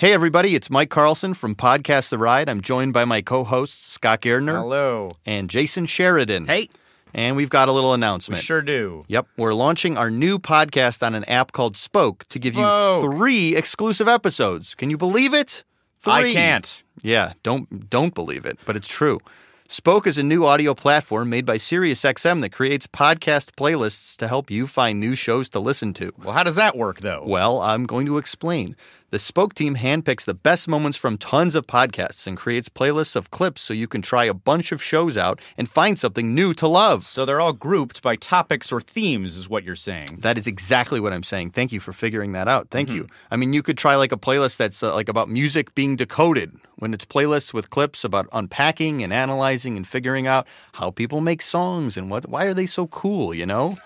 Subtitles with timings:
[0.00, 2.48] Hey, everybody, it's Mike Carlsen from Podcast The Ride.
[2.48, 5.10] I'm joined by my co hosts, Scott Gairdner Hello.
[5.26, 6.46] and Jason Sheridan.
[6.46, 6.70] Hey,
[7.12, 8.38] And we've got a little announcement.
[8.38, 9.04] We sure do.
[9.08, 13.04] Yep, we're launching our new podcast on an app called Spoke to give Spoke.
[13.04, 14.74] you three exclusive episodes.
[14.74, 15.64] Can you believe it?
[16.06, 16.82] I can't.
[17.02, 19.20] Yeah, don't don't believe it, but it's true.
[19.68, 24.50] Spoke is a new audio platform made by SiriusXM that creates podcast playlists to help
[24.50, 26.10] you find new shows to listen to.
[26.18, 27.22] Well, how does that work, though?
[27.24, 28.74] Well, I'm going to explain.
[29.10, 33.32] The Spoke team handpicks the best moments from tons of podcasts and creates playlists of
[33.32, 36.68] clips so you can try a bunch of shows out and find something new to
[36.68, 37.04] love.
[37.04, 40.18] So they're all grouped by topics or themes, is what you're saying.
[40.20, 41.50] That is exactly what I'm saying.
[41.50, 42.70] Thank you for figuring that out.
[42.70, 43.08] Thank you.
[43.32, 46.52] I mean, you could try like a playlist that's uh, like about music being decoded
[46.76, 51.42] when it's playlists with clips about unpacking and analyzing and figuring out how people make
[51.42, 53.76] songs and what why are they so cool, you know?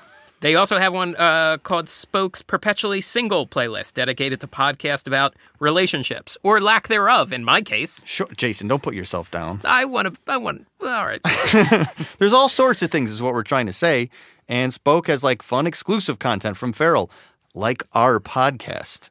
[0.44, 6.36] They also have one uh, called Spoke's Perpetually Single playlist dedicated to podcast about relationships
[6.42, 7.32] or lack thereof.
[7.32, 9.62] In my case, Sure, Jason, don't put yourself down.
[9.64, 10.20] I want to.
[10.30, 10.66] I want.
[10.82, 11.22] All right.
[12.18, 14.10] There's all sorts of things, is what we're trying to say.
[14.46, 17.10] And Spoke has like fun exclusive content from Feral,
[17.54, 19.08] like our podcast.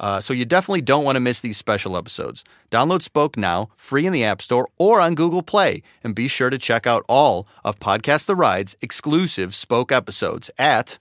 [0.00, 2.42] Uh, so you definitely don't want to miss these special episodes.
[2.70, 6.50] Download Spoke now, free in the App Store or on Google Play, and be sure
[6.50, 10.98] to check out all of Podcast The Ride's exclusive Spoke episodes at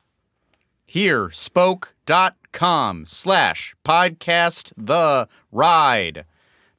[0.85, 6.25] Here, spoke.com slash podcast the ride.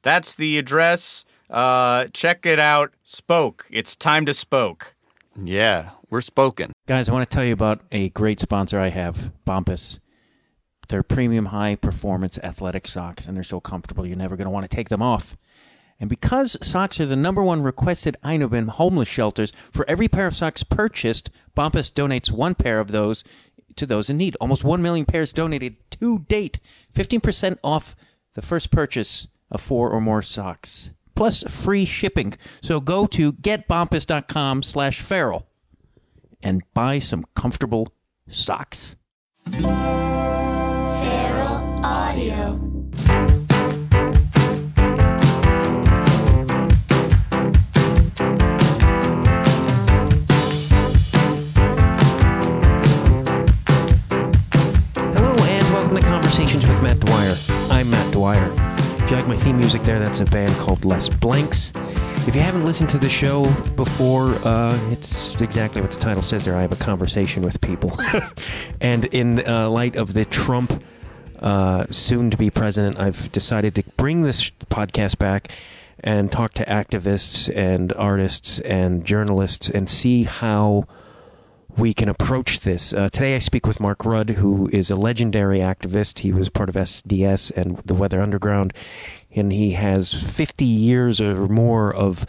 [0.01, 1.25] That's the address.
[1.49, 2.93] Uh, check it out.
[3.03, 3.65] Spoke.
[3.69, 4.95] It's time to spoke.
[5.43, 6.71] yeah, we're spoken.
[6.87, 9.99] Guys, I want to tell you about a great sponsor I have, Bombas.
[10.87, 14.69] They're premium high performance athletic socks, and they're so comfortable you're never going to want
[14.69, 15.37] to take them off.
[15.99, 20.27] And because socks are the number one requested item in homeless shelters, for every pair
[20.27, 23.23] of socks purchased, Bombas donates one pair of those
[23.77, 24.35] to those in need.
[24.41, 26.59] Almost 1 million pairs donated to date.
[26.93, 27.95] 15% off
[28.33, 30.91] the first purchase of four or more socks.
[31.15, 32.33] Plus free shipping.
[32.61, 35.47] So go to getbombas.com slash feral
[36.43, 37.93] and buy some comfortable
[38.27, 38.95] socks.
[42.15, 42.55] Hello
[55.43, 57.35] and welcome to Conversations with Matt Dwyer.
[57.69, 58.49] I'm Matt Dwyer.
[59.03, 61.73] If you like my theme music there, that's a band called Les Blanks.
[62.27, 63.43] If you haven't listened to the show
[63.75, 66.55] before, uh, it's exactly what the title says there.
[66.55, 67.99] I have a conversation with people.
[68.79, 70.81] and in uh, light of the Trump
[71.39, 75.51] uh, soon to be president, I've decided to bring this podcast back
[75.99, 80.85] and talk to activists and artists and journalists and see how
[81.77, 82.93] we can approach this.
[82.93, 86.19] Uh, today I speak with Mark Rudd, who is a legendary activist.
[86.19, 88.73] He was part of SDS and the Weather Underground,
[89.35, 92.25] and he has 50 years or more of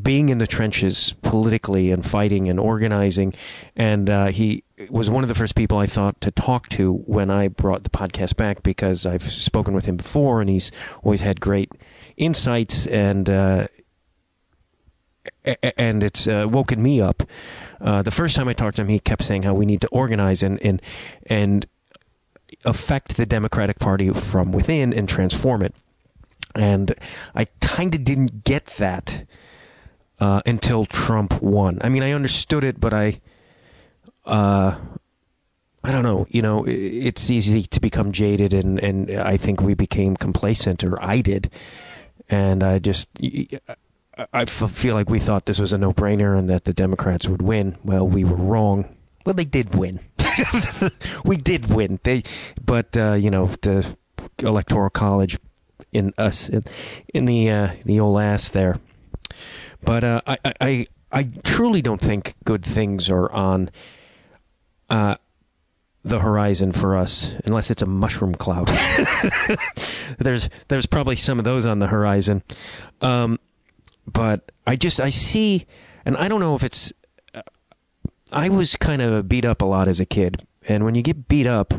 [0.00, 3.34] being in the trenches politically and fighting and organizing.
[3.74, 7.30] And uh, he was one of the first people I thought to talk to when
[7.30, 10.70] I brought the podcast back because I've spoken with him before, and he's
[11.02, 11.70] always had great
[12.16, 13.28] insights and.
[13.28, 13.68] Uh,
[15.76, 17.24] and it's uh, woken me up.
[17.80, 19.88] Uh, the first time I talked to him, he kept saying how we need to
[19.88, 20.80] organize and and
[21.26, 21.66] and
[22.64, 25.74] affect the Democratic Party from within and transform it.
[26.54, 26.94] And
[27.34, 29.24] I kind of didn't get that
[30.20, 31.78] uh, until Trump won.
[31.82, 33.20] I mean, I understood it, but I,
[34.24, 34.76] uh,
[35.84, 36.26] I don't know.
[36.30, 41.02] You know, it's easy to become jaded, and and I think we became complacent, or
[41.02, 41.50] I did,
[42.28, 43.08] and I just.
[44.32, 47.76] I feel like we thought this was a no-brainer and that the Democrats would win.
[47.84, 48.96] Well, we were wrong.
[49.26, 50.00] Well, they did win.
[51.24, 52.00] we did win.
[52.02, 52.22] They,
[52.64, 53.94] but uh, you know, the
[54.38, 55.38] electoral college
[55.92, 56.62] in us in,
[57.12, 58.78] in the uh, the old ass there.
[59.82, 63.70] But uh, I, I I truly don't think good things are on
[64.90, 65.16] uh,
[66.02, 68.68] the horizon for us, unless it's a mushroom cloud.
[70.18, 72.42] there's there's probably some of those on the horizon.
[73.00, 73.38] Um,
[74.06, 75.66] but I just I see,
[76.04, 76.92] and I don't know if it's.
[77.34, 77.42] uh,
[78.32, 81.28] I was kind of beat up a lot as a kid, and when you get
[81.28, 81.74] beat up,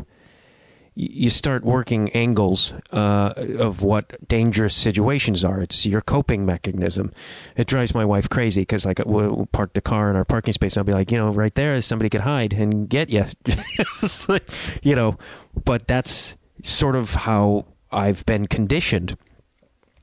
[1.00, 5.60] you start working angles uh, of what dangerous situations are.
[5.60, 7.12] It's your coping mechanism.
[7.56, 10.74] It drives my wife crazy because like we'll park the car in our parking space.
[10.74, 13.26] And I'll be like, you know, right there, somebody could hide and get you.
[14.82, 15.16] you know,
[15.64, 16.34] but that's
[16.64, 19.16] sort of how I've been conditioned.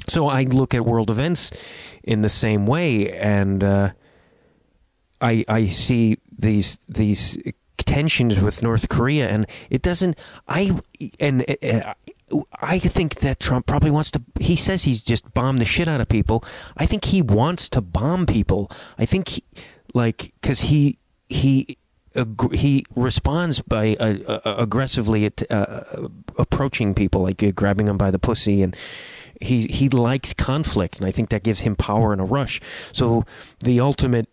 [0.07, 1.51] So I look at world events
[2.03, 3.91] in the same way, and uh,
[5.19, 7.37] I I see these these
[7.77, 10.17] tensions with North Korea, and it doesn't.
[10.47, 10.77] I
[11.19, 11.93] and uh,
[12.61, 14.21] I think that Trump probably wants to.
[14.39, 16.43] He says he's just bombed the shit out of people.
[16.77, 18.71] I think he wants to bomb people.
[18.97, 19.43] I think, he,
[19.93, 20.97] like, because he
[21.29, 21.77] he
[22.53, 25.83] he responds by uh, uh, aggressively at, uh,
[26.37, 28.75] approaching people, like uh, grabbing them by the pussy, and
[29.41, 32.61] he he likes conflict, and I think that gives him power and a rush.
[32.93, 33.25] So
[33.59, 34.29] the ultimate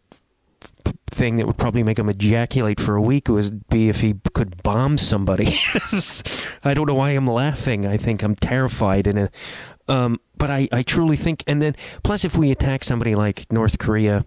[1.11, 4.63] thing that would probably make him ejaculate for a week would be if he could
[4.63, 5.47] bomb somebody.
[6.65, 7.87] I don't know why I'm laughing.
[7.87, 9.31] I think I'm terrified, and
[9.89, 13.79] um, but I I truly think, and then plus if we attack somebody like North
[13.79, 14.25] Korea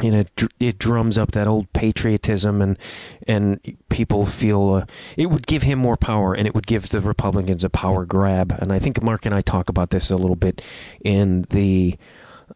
[0.00, 0.22] you know,
[0.58, 2.78] it drums up that old patriotism, and
[3.26, 4.86] and people feel uh,
[5.16, 8.56] it would give him more power, and it would give the Republicans a power grab.
[8.58, 10.62] And I think Mark and I talk about this a little bit
[11.04, 11.98] in the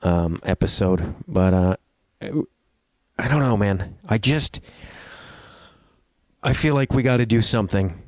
[0.02, 1.76] um, episode, but uh,
[3.18, 3.96] I don't know, man.
[4.06, 4.60] I just
[6.42, 8.02] I feel like we got to do something.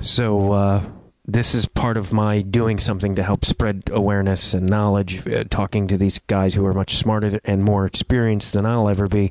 [0.00, 0.52] So.
[0.52, 0.84] Uh,
[1.24, 5.86] this is part of my doing something to help spread awareness and knowledge, uh, talking
[5.88, 9.30] to these guys who are much smarter and more experienced than I'll ever be.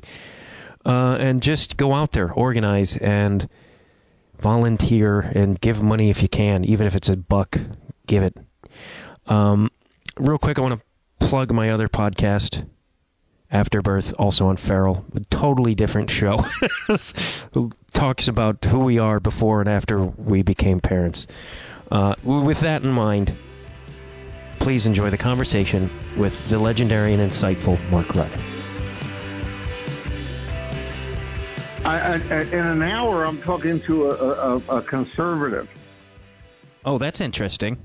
[0.84, 3.48] Uh, and just go out there, organize, and
[4.38, 7.60] volunteer and give money if you can, even if it's a buck,
[8.06, 8.36] give it.
[9.26, 9.70] Um,
[10.16, 12.66] real quick, I want to plug my other podcast,
[13.52, 15.04] Afterbirth, also on Feral.
[15.14, 16.38] A totally different show.
[17.92, 21.26] Talks about who we are before and after we became parents.
[21.90, 23.34] Uh, with that in mind,
[24.58, 28.30] please enjoy the conversation with the legendary and insightful Mark Rudd.
[31.84, 35.68] I, I, in an hour, I'm talking to a, a, a, conservative.
[36.84, 37.76] Oh, that's interesting.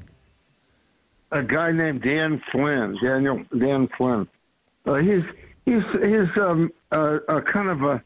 [1.32, 4.28] A guy named Dan Flynn, Daniel Dan Flynn.
[4.86, 5.24] Uh, he's
[5.68, 8.02] he's he's um, a, a kind of a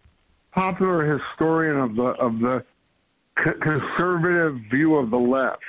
[0.52, 2.66] popular historian of the of the
[3.62, 5.62] conservative view of the left.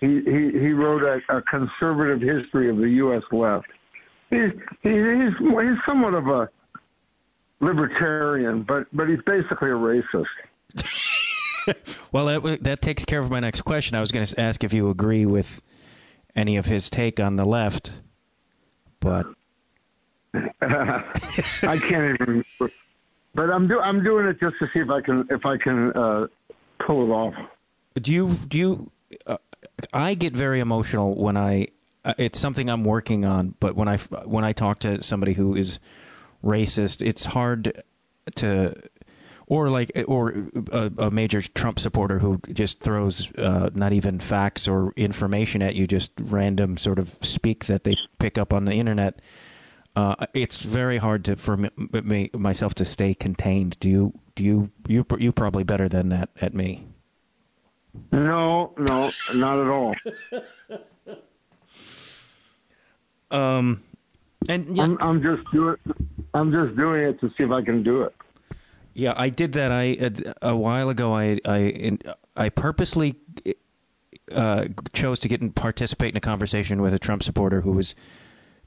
[0.00, 3.22] He he, he wrote a, a conservative history of the U.S.
[3.32, 3.66] left.
[4.28, 4.52] He's
[4.82, 6.48] he, he's he's somewhat of a
[7.60, 10.26] libertarian, but but he's basically a racist.
[12.12, 13.96] well, that that takes care of my next question.
[13.96, 15.62] I was going to ask if you agree with
[16.36, 17.90] any of his take on the left,
[19.00, 19.26] but
[20.62, 22.44] I can't even.
[23.34, 25.92] But I'm do I'm doing it just to see if I can if I can
[25.92, 26.26] uh,
[26.84, 27.34] pull it off.
[27.94, 28.92] Do you do you?
[29.26, 29.38] Uh,
[29.92, 31.68] I get very emotional when I.
[32.04, 35.54] Uh, it's something I'm working on, but when I when I talk to somebody who
[35.54, 35.78] is
[36.42, 37.82] racist, it's hard
[38.36, 38.74] to
[39.50, 44.68] or like or a, a, major Trump supporter who just throws uh, not even facts
[44.68, 48.74] or information at you, just random sort of speak that they pick up on the
[48.74, 49.20] internet.
[50.00, 53.78] Uh, it's very hard to for me, me, myself to stay contained.
[53.80, 56.86] Do you do you you you probably better than that at me?
[58.10, 59.94] No, no, not at all.
[63.30, 63.82] um,
[64.48, 65.76] and yeah, I'm, I'm just doing.
[66.32, 68.14] I'm just doing it to see if I can do it.
[68.94, 69.70] Yeah, I did that.
[69.70, 69.98] I
[70.40, 71.14] a while ago.
[71.14, 71.98] I I
[72.36, 73.16] I purposely
[74.32, 74.64] uh,
[74.94, 77.94] chose to get and participate in a conversation with a Trump supporter who was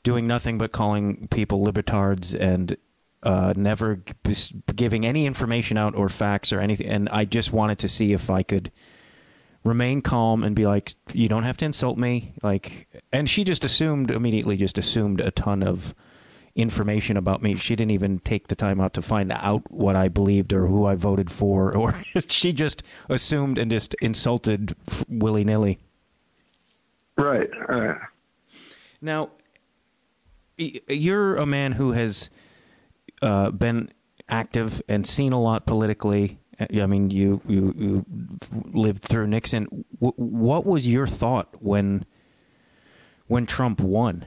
[0.03, 2.77] doing nothing but calling people libertards and
[3.23, 4.01] uh, never
[4.75, 6.87] giving any information out or facts or anything.
[6.87, 8.71] And I just wanted to see if I could
[9.63, 12.33] remain calm and be like, you don't have to insult me.
[12.43, 15.95] Like, and she just assumed immediately, just assumed a ton of
[16.55, 17.55] information about me.
[17.55, 20.85] She didn't even take the time out to find out what I believed or who
[20.85, 21.93] I voted for, or
[22.27, 24.75] she just assumed and just insulted
[25.07, 25.79] willy nilly.
[27.17, 27.49] Right.
[27.69, 27.97] Right.
[29.01, 29.31] Now,
[30.57, 32.29] you're a man who has
[33.21, 33.89] uh, been
[34.29, 38.05] active and seen a lot politically I mean, you you, you
[38.73, 39.85] lived through Nixon.
[39.99, 42.05] W- what was your thought when
[43.27, 44.25] when Trump won?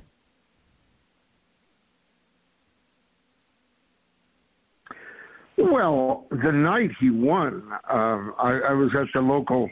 [5.59, 9.71] Well, the night he won, um, I, I, was at the local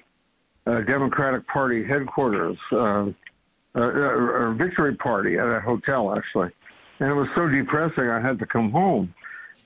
[0.67, 3.09] uh, Democratic Party headquarters, uh,
[3.75, 6.51] uh, uh victory party at a hotel, actually,
[7.01, 8.09] and it was so depressing.
[8.09, 9.15] I had to come home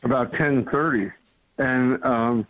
[0.03, 1.11] about ten thirty,
[1.59, 2.47] and um,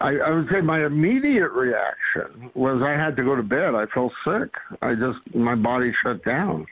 [0.00, 3.74] I, I would say my immediate reaction was I had to go to bed.
[3.74, 4.54] I felt sick.
[4.82, 6.66] I just my body shut down.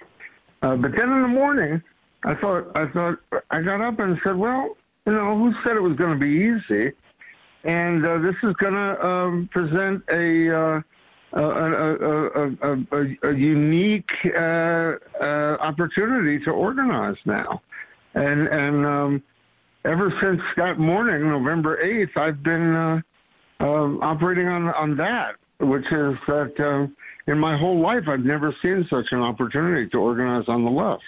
[0.63, 1.83] Uh, but then in the morning,
[2.25, 3.19] I thought I thought
[3.51, 4.77] I got up and said, well,
[5.07, 6.93] you know, who said it was going to be easy?
[7.65, 10.81] And uh, this is going to um, present a, uh,
[11.35, 17.61] a, a, a, a, unique uh, uh, opportunity to organize now.
[18.15, 19.23] And and um,
[19.85, 23.01] ever since that morning, November 8th, I've been uh,
[23.61, 26.91] um, operating on, on that, which is that
[27.27, 31.03] in my whole life, I've never seen such an opportunity to organize on the left.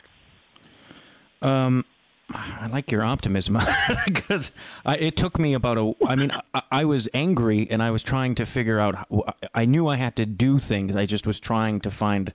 [2.28, 3.58] I like your optimism
[4.06, 4.50] because
[4.86, 5.94] it took me about a.
[6.06, 9.06] I mean, I, I was angry and I was trying to figure out.
[9.54, 10.96] I knew I had to do things.
[10.96, 12.34] I just was trying to find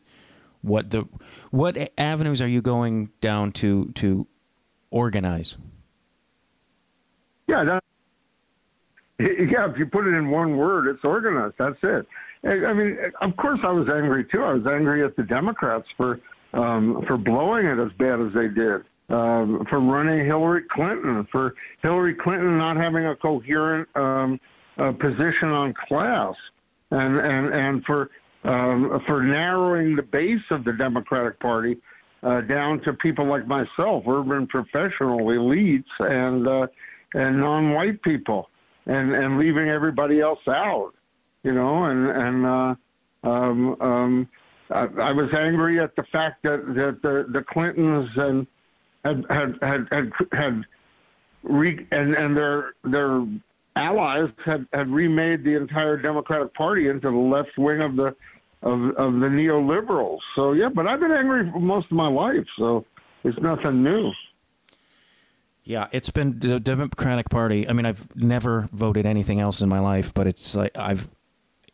[0.62, 1.08] what the
[1.50, 4.28] what avenues are you going down to to
[4.92, 5.58] organize.
[7.48, 7.84] Yeah, that,
[9.20, 9.70] yeah.
[9.70, 11.56] If you put it in one word, it's organized.
[11.58, 12.08] That's it.
[12.44, 14.44] I mean, of course, I was angry too.
[14.44, 16.22] I was angry at the Democrats for
[16.54, 22.16] um, for blowing it as bad as they did, for running Hillary Clinton, for Hillary
[22.16, 24.40] Clinton not having a coherent um,
[24.78, 26.34] uh, position on class,
[26.92, 28.10] and and and for
[28.44, 31.78] um, for narrowing the base of the Democratic Party
[32.24, 36.68] uh, down to people like myself, urban professional elites, and uh,
[37.14, 38.50] and non-white people,
[38.86, 40.92] and and leaving everybody else out,
[41.44, 44.30] you know, and and uh, um, um,
[44.70, 48.48] I, I was angry at the fact that that the the Clintons and
[49.04, 50.64] had had had had, had
[51.44, 53.26] re, and and their their
[53.76, 58.16] allies had had remade the entire Democratic Party into the left wing of the
[58.64, 60.20] of of the neoliberals.
[60.36, 62.86] So yeah, but I've been angry for most of my life, so
[63.24, 64.12] it's nothing new.
[65.64, 67.68] Yeah, it's been the Democratic Party.
[67.70, 71.08] I mean, I've never voted anything else in my life, but it's like I've.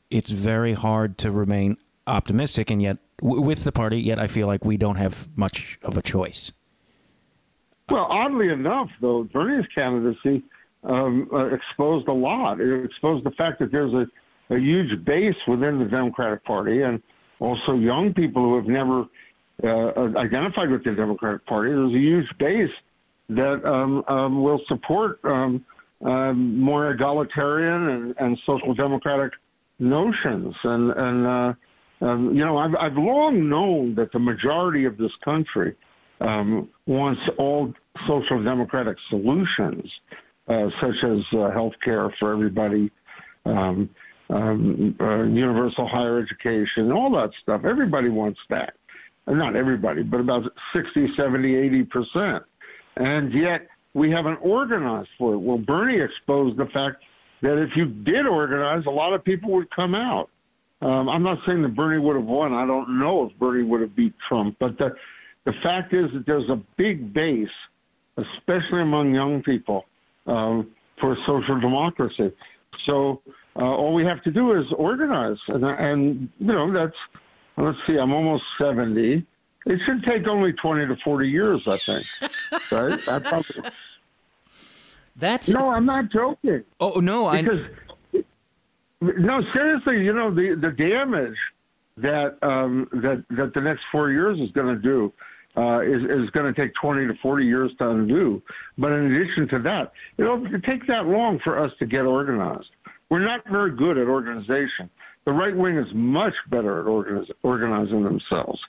[0.09, 4.47] It's very hard to remain optimistic, and yet w- with the party, yet I feel
[4.47, 6.51] like we don't have much of a choice.
[7.89, 10.43] Well, oddly enough, though, Bernie's candidacy
[10.83, 12.59] um, uh, exposed a lot.
[12.59, 14.07] It exposed the fact that there's a,
[14.53, 17.01] a huge base within the Democratic Party and
[17.39, 19.05] also young people who have never
[19.63, 21.71] uh, identified with the Democratic Party.
[21.71, 22.71] There's a huge base
[23.29, 25.65] that um, um, will support um,
[26.05, 29.31] um, more egalitarian and, and social democratic
[29.79, 30.55] notions.
[30.63, 31.53] And, and uh,
[32.05, 35.75] um, you know, I've, I've long known that the majority of this country
[36.21, 37.73] um, wants all
[38.07, 39.83] social democratic solutions,
[40.47, 42.91] uh, such as uh, health care for everybody,
[43.45, 43.89] um,
[44.29, 47.61] um, uh, universal higher education, all that stuff.
[47.65, 48.73] Everybody wants that.
[49.27, 50.43] Uh, Not everybody, but about
[50.73, 52.43] 60, 70, 80 percent.
[52.97, 55.37] And yet we haven't organized for it.
[55.37, 56.97] Well, Bernie exposed the fact
[57.41, 60.29] that if you did organize, a lot of people would come out.
[60.81, 62.53] Um, I'm not saying that Bernie would have won.
[62.53, 64.91] I don't know if Bernie would have beat Trump, but the
[65.47, 67.47] the fact is that there's a big base,
[68.17, 69.85] especially among young people,
[70.25, 72.33] um, for social democracy.
[72.85, 73.21] So
[73.55, 76.97] uh, all we have to do is organize, and, and you know that's
[77.55, 79.25] let's see, I'm almost seventy.
[79.65, 82.05] It should take only twenty to forty years, I think.
[82.73, 82.99] right?
[83.05, 83.71] That's probably,
[85.15, 86.65] That's no, I'm not joking.
[86.81, 87.61] oh no, I Because
[88.99, 91.37] no, seriously, you know the the damage
[91.99, 95.13] that um, that that the next four years is going to do
[95.57, 98.41] uh, is is going to take twenty to forty years to undo.
[98.77, 102.69] But in addition to that, it'll take that long for us to get organized.
[103.09, 104.89] We're not very good at organization.
[105.25, 108.59] The right wing is much better at organiz- organizing themselves.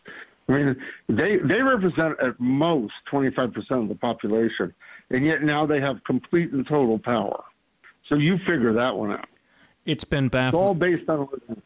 [0.48, 0.76] I mean,
[1.08, 4.72] they they represent at most twenty five percent of the population,
[5.10, 7.44] and yet now they have complete and total power.
[8.08, 9.28] So you figure that one out.
[9.84, 10.62] it's been baffling.
[10.62, 11.62] It's all based on organization.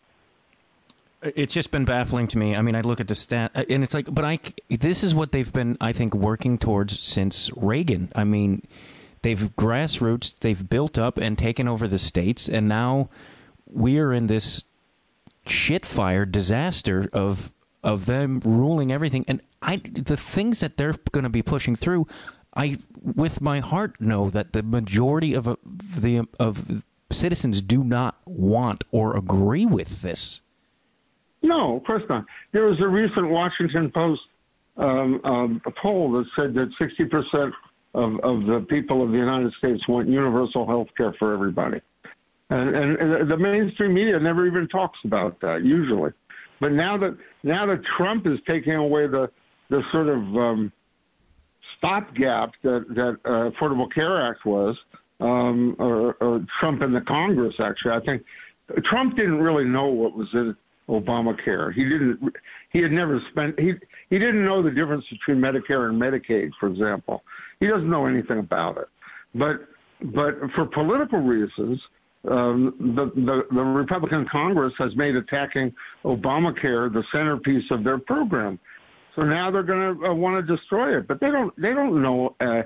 [1.22, 2.56] It's just been baffling to me.
[2.56, 4.40] I mean, I look at the stat, and it's like, but I.
[4.68, 8.10] This is what they've been, I think, working towards since Reagan.
[8.14, 8.62] I mean,
[9.22, 13.08] they've grassroots, they've built up and taken over the states, and now
[13.66, 14.64] we are in this
[15.46, 17.52] shit fire disaster of
[17.82, 19.24] of them ruling everything.
[19.26, 22.06] And I, the things that they're going to be pushing through,
[22.54, 28.16] I, with my heart, know that the majority of uh, the of citizens do not
[28.26, 30.40] want or agree with this.
[31.42, 32.24] No, of course not.
[32.52, 34.20] There was a recent Washington Post
[34.76, 37.52] um, um, poll that said that 60%
[37.94, 41.80] of, of the people of the United States want universal health care for everybody.
[42.50, 46.12] And, and, and the mainstream media never even talks about that usually.
[46.60, 49.30] But now that now that Trump is taking away the
[49.68, 50.72] the sort of um,
[51.76, 54.76] stopgap that that uh, Affordable Care Act was,
[55.20, 58.22] um, or, or Trump and the Congress actually, I think
[58.84, 60.54] Trump didn't really know what was in
[60.88, 61.72] Obamacare.
[61.72, 62.34] He didn't.
[62.72, 63.58] He had never spent.
[63.58, 63.72] He
[64.10, 67.22] he didn't know the difference between Medicare and Medicaid, for example.
[67.60, 68.88] He doesn't know anything about it.
[69.34, 69.68] But
[70.12, 71.80] but for political reasons,
[72.30, 75.72] um, the, the the Republican Congress has made attacking
[76.04, 78.58] Obamacare the centerpiece of their program.
[79.14, 81.54] So now they're going to uh, want to destroy it, but they don't.
[81.60, 82.62] They don't know uh,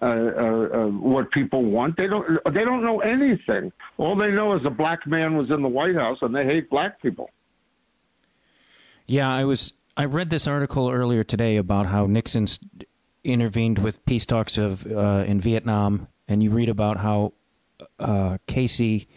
[0.00, 1.96] uh, uh, uh, what people want.
[1.96, 2.38] They don't.
[2.54, 3.72] They don't know anything.
[3.96, 6.70] All they know is a black man was in the White House, and they hate
[6.70, 7.30] black people.
[9.08, 9.72] Yeah, I was.
[9.96, 12.46] I read this article earlier today about how Nixon
[13.24, 17.32] intervened with peace talks of uh, in Vietnam, and you read about how
[17.98, 19.08] uh, Casey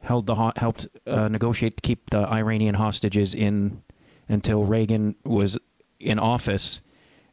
[0.00, 3.82] held the helped uh, negotiate to keep the Iranian hostages in
[4.28, 5.58] until Reagan was
[6.00, 6.80] in office,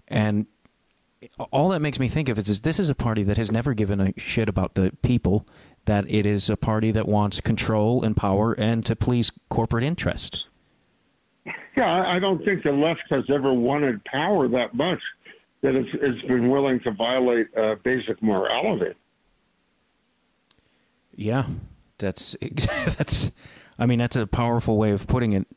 [0.10, 0.48] and
[1.50, 3.74] all that makes me think of is, is this is a party that has never
[3.74, 5.48] given a shit about the people.
[5.86, 10.46] That it is a party that wants control and power and to please corporate interest.
[11.76, 15.00] Yeah, I don't think the left has ever wanted power that much
[15.62, 18.94] that it's, it's been willing to violate uh, basic morality.
[21.16, 21.46] Yeah,
[21.98, 22.36] that's
[22.98, 23.32] that's.
[23.78, 25.48] I mean, that's a powerful way of putting it.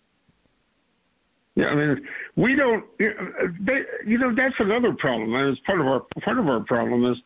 [1.56, 2.06] Yeah, I mean,
[2.36, 2.84] we don't.
[2.98, 5.34] They, you know, that's another problem.
[5.34, 7.16] And it's part of our part of our problem is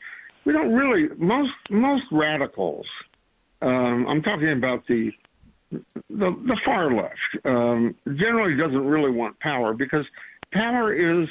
[0.44, 2.86] we don't really most most radicals.
[3.60, 5.10] Um, I'm talking about the
[5.70, 7.44] the, the far left.
[7.44, 10.04] Um, generally, doesn't really want power because
[10.52, 11.28] power is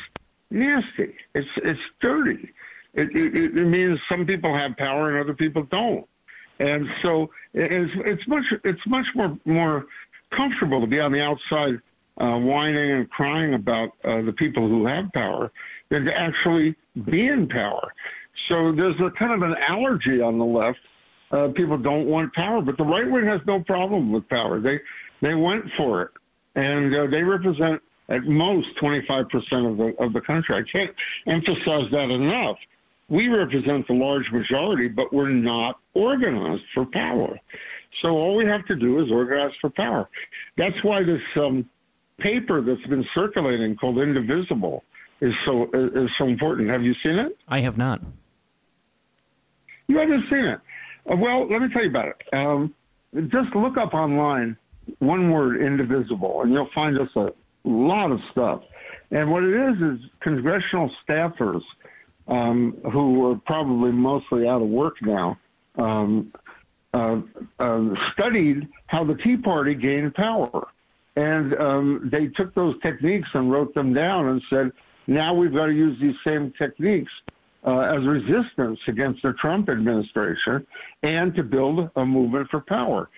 [0.52, 1.14] nasty.
[1.34, 2.50] It's it's dirty.
[2.94, 6.08] It, it, it means some people have power and other people don't.
[6.60, 9.86] And so it's, it's much it's much more more
[10.36, 11.80] comfortable to be on the outside
[12.20, 15.52] uh, whining and crying about uh, the people who have power
[15.90, 16.76] than to actually
[17.06, 17.92] be in power.
[18.50, 20.80] So there's a kind of an allergy on the left.
[21.32, 24.62] Uh, people don't want power, but the right wing has no problem with power.
[24.62, 24.80] They
[25.22, 26.12] they went for it,
[26.56, 29.26] and uh, they represent at most 25%
[29.70, 30.56] of the of the country.
[30.56, 30.92] I can't
[31.28, 32.58] emphasize that enough.
[33.10, 37.38] We represent the large majority, but we're not organized for power.
[38.02, 40.10] So all we have to do is organize for power.
[40.58, 41.70] That's why this um,
[42.20, 44.84] paper that's been circulating called Indivisible
[45.22, 46.70] is so is so important.
[46.70, 47.38] Have you seen it?
[47.48, 48.02] I have not.
[49.88, 50.60] You haven't seen it.
[51.10, 52.34] Uh, well, let me tell you about it.
[52.34, 52.74] Um,
[53.30, 54.58] just look up online
[55.00, 57.30] one word indivisible, and you'll find us a
[57.64, 58.62] lot of stuff.
[59.12, 61.62] And what it is is congressional staffers
[62.28, 65.38] um, who are probably mostly out of work now
[65.78, 66.34] um,
[66.94, 67.22] uh,
[67.60, 70.68] uh, studied how the Tea Party gained power.
[71.16, 74.72] And um, they took those techniques and wrote them down and said,
[75.08, 77.12] now we've got to use these same techniques
[77.68, 80.66] as resistance against the Trump administration
[81.04, 83.10] and to build a movement for power.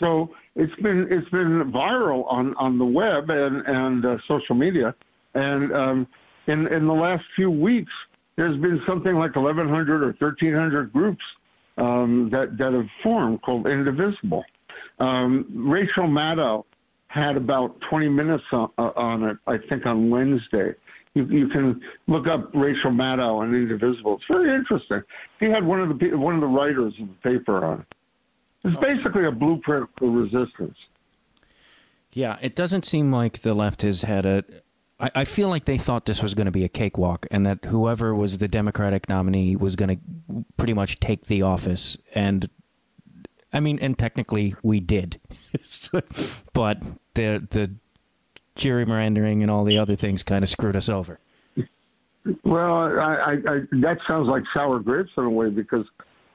[0.00, 4.94] So it's been it's been viral on, on the web and and uh, social media,
[5.34, 6.06] and um,
[6.46, 7.92] in in the last few weeks,
[8.36, 11.22] there's been something like 1,100 or 1,300 groups
[11.78, 14.44] um, that that have formed called Indivisible.
[14.98, 16.64] Um, Rachel Maddow
[17.08, 20.72] had about 20 minutes on, uh, on, it, I think, on Wednesday.
[21.14, 24.16] You, you can look up Rachel Maddow and Indivisible.
[24.16, 25.02] It's very interesting.
[25.40, 27.86] He had one of the one of the writers of the paper on it.
[28.64, 30.76] It's basically a blueprint for resistance.
[32.12, 34.44] Yeah, it doesn't seem like the left has had a.
[35.00, 37.64] I, I feel like they thought this was going to be a cakewalk, and that
[37.66, 41.96] whoever was the Democratic nominee was going to pretty much take the office.
[42.14, 42.48] And
[43.52, 45.20] I mean, and technically we did,
[46.52, 46.82] but
[47.14, 47.74] the the
[48.56, 51.18] gerrymandering and all the other things kind of screwed us over.
[52.44, 55.84] Well, I, I, I, that sounds like sour grapes in a way because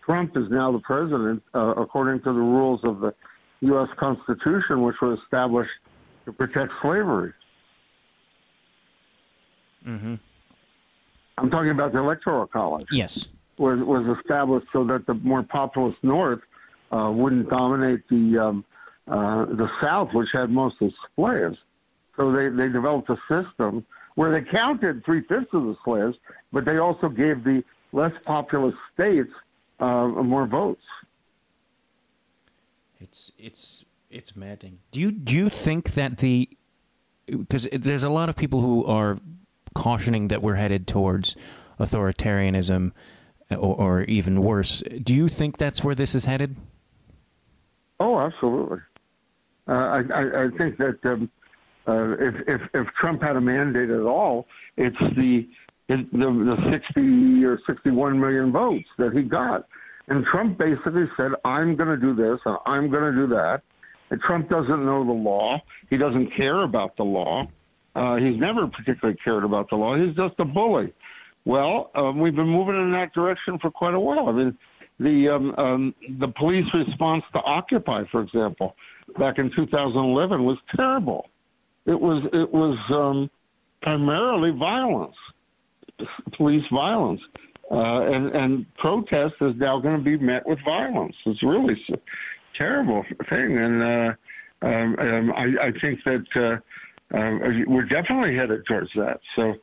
[0.06, 3.14] Trump is now the president uh, according to the rules of the
[3.62, 3.88] U.S.
[3.98, 5.72] Constitution, which was established
[6.26, 7.34] to protect slavery.
[9.88, 10.16] Mm-hmm.
[11.38, 12.88] I'm talking about the Electoral College.
[12.92, 13.28] Yes.
[13.58, 16.42] Was, was established so that the more populous North
[16.92, 18.66] uh, wouldn't dominate the um,
[19.08, 21.58] uh, the South, which had mostly slaves.
[22.18, 26.18] So they, they developed a system where they counted three fifths of the slaves,
[26.52, 29.32] but they also gave the less populous states
[29.80, 30.82] uh, more votes.
[33.00, 34.80] It's it's it's maddening.
[34.92, 36.50] Do you do you think that the
[37.28, 39.20] because there's a lot of people who are
[39.76, 41.36] cautioning that we're headed towards
[41.80, 42.92] authoritarianism
[43.52, 44.82] or, or even worse.
[45.04, 46.56] Do you think that's where this is headed?
[48.00, 48.80] Oh, absolutely.
[49.68, 51.30] Uh, I, I, I think that um,
[51.88, 55.48] uh, if, if if Trump had a mandate at all, it's the
[55.88, 59.66] the, the 60 or 61 million votes that he got.
[60.10, 63.62] And Trump basically said, I'm going to do this and I'm going to do that.
[64.10, 65.62] And Trump doesn't know the law.
[65.90, 67.48] He doesn't care about the law.
[67.96, 69.98] Uh, he's never particularly cared about the law.
[69.98, 70.94] He's just a bully.
[71.46, 74.30] Well, um, we've been moving in that direction for quite a while.
[74.30, 74.58] I mean,
[75.00, 78.76] the um, um, the police response to Occupy, for example,
[79.18, 81.30] back in 2011 was terrible.
[81.88, 83.30] It was it was um,
[83.82, 85.16] primarily violence
[86.38, 87.22] police violence.
[87.72, 91.16] uh, and and protest is now going to be met with violence.
[91.26, 92.00] It's really s-
[92.58, 94.14] terrible thing, and uh,
[94.66, 99.20] um, um, I, I think that uh, uh, we're definitely headed towards that.
[99.36, 99.54] So.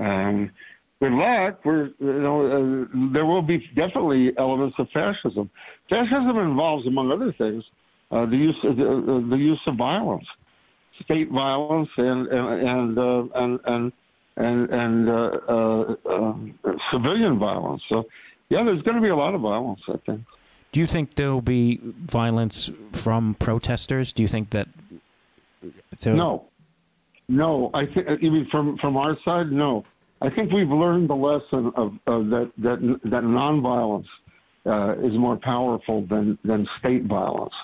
[0.00, 0.52] Um,
[1.00, 1.60] good luck.
[1.64, 5.50] We're you know uh, there will be definitely elements of fascism.
[5.90, 7.64] Fascism involves, among other things,
[8.12, 10.24] uh, the use of uh, the use of violence,
[11.04, 13.92] state violence, and and and uh, and and
[14.36, 16.34] and, and uh, uh, uh,
[16.92, 17.82] civilian violence.
[17.88, 18.04] So
[18.50, 19.80] yeah, there's going to be a lot of violence.
[19.88, 20.20] I think.
[20.72, 24.12] Do you think there will be violence from protesters?
[24.12, 24.68] Do you think that?
[26.02, 26.44] there- No,
[27.28, 27.70] no.
[27.74, 29.50] I think you mean from from our side.
[29.50, 29.84] No,
[30.20, 34.06] I think we've learned the lesson of, of that that that nonviolence
[34.66, 37.54] uh, is more powerful than than state violence,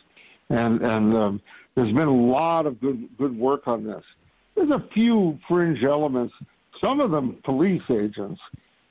[0.49, 1.41] and and um,
[1.75, 4.03] there's been a lot of good good work on this.
[4.55, 6.33] There's a few fringe elements.
[6.81, 8.41] Some of them police agents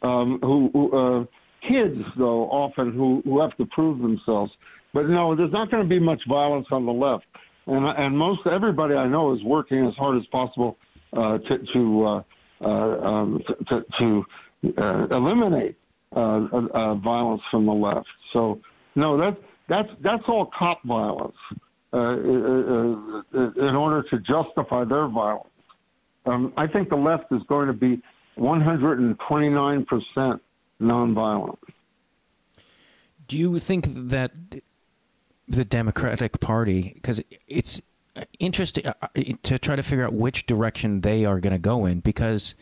[0.02, 1.26] um, who, who uh,
[1.68, 4.52] kids though often who who have to prove themselves.
[4.94, 7.26] But no, there's not going to be much violence on the left,
[7.68, 10.78] and and most everybody I know is working as hard as possible
[11.14, 12.24] uh, to to uh,
[12.62, 14.24] uh, um, to, to
[14.78, 15.78] uh, eliminate
[16.16, 16.20] uh,
[16.74, 18.08] uh, violence from the left.
[18.34, 18.60] So
[18.96, 19.38] no, that
[19.70, 21.36] that's that's all cop violence
[21.94, 25.48] uh, uh, uh, in order to justify their violence.
[26.26, 28.02] Um, I think the left is going to be
[28.36, 30.42] 129 percent
[30.82, 31.58] nonviolent.
[33.28, 34.32] Do you think that
[35.48, 37.80] the Democratic Party, because it's
[38.40, 38.92] interesting
[39.44, 42.56] to try to figure out which direction they are going to go in, because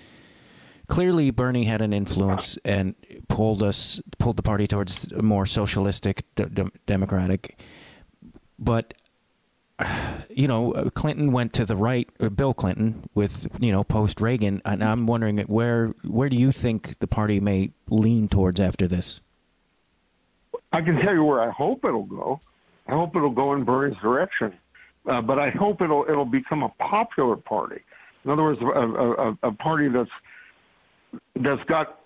[0.88, 2.96] clearly Bernie had an influence and
[3.30, 6.26] pulled us, pulled the party towards a more socialistic,
[6.86, 7.58] democratic.
[8.60, 8.94] But
[10.30, 14.62] you know, Clinton went to the right, or Bill Clinton with you know post Reagan,
[14.66, 19.22] and I'm wondering where where do you think the party may lean towards after this?
[20.72, 22.40] I can tell you where I hope it'll go.
[22.88, 24.54] I hope it'll go in Bernie's direction,
[25.10, 27.82] uh, but I hope it'll it'll become a popular party.
[28.24, 30.10] In other words, a, a, a party that's
[31.36, 32.00] that's got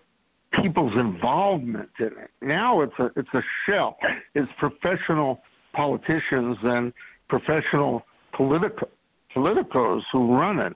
[0.61, 2.31] people's involvement in it.
[2.41, 3.97] Now it's a it's a shell.
[4.33, 5.41] It's professional
[5.73, 6.93] politicians and
[7.29, 8.88] professional politico,
[9.35, 10.73] politicos who run it.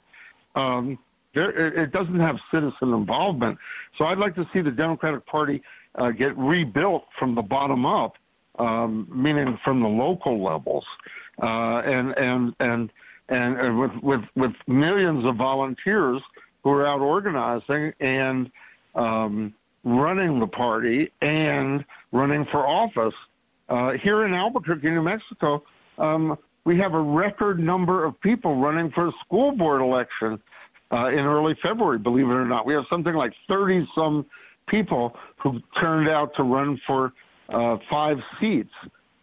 [0.56, 0.98] Um,
[1.36, 3.58] there, it, it doesn't have citizen involvement.
[3.98, 5.62] So I'd like to see the Democratic Party
[5.96, 8.14] uh, get rebuilt from the bottom up,
[8.58, 10.86] um, meaning from the local levels,
[11.42, 12.92] uh, and and and
[13.30, 16.22] and, and with, with with millions of volunteers
[16.64, 18.52] who are out organizing and
[18.96, 23.14] um, running the party and running for office.
[23.70, 25.64] Uh, here in Albuquerque, New Mexico,
[26.00, 30.40] um, we have a record number of people running for a school board election
[30.92, 32.66] uh, in early February, believe it or not.
[32.66, 34.26] We have something like 30 some
[34.68, 37.14] people who turned out to run for
[37.50, 38.70] uh, five seats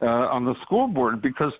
[0.02, 1.52] uh, on the school board because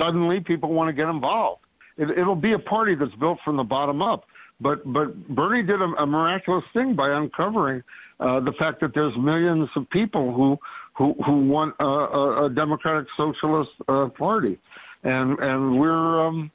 [0.00, 1.62] suddenly people want to get involved.
[1.96, 4.24] It, it'll be a party that's built from the bottom up.
[4.60, 7.82] But but Bernie did a, a miraculous thing by uncovering
[8.18, 10.58] uh, the fact that there's millions of people who
[10.98, 14.58] who who want a, a, a democratic socialist uh, party,
[15.04, 16.50] and and we're um,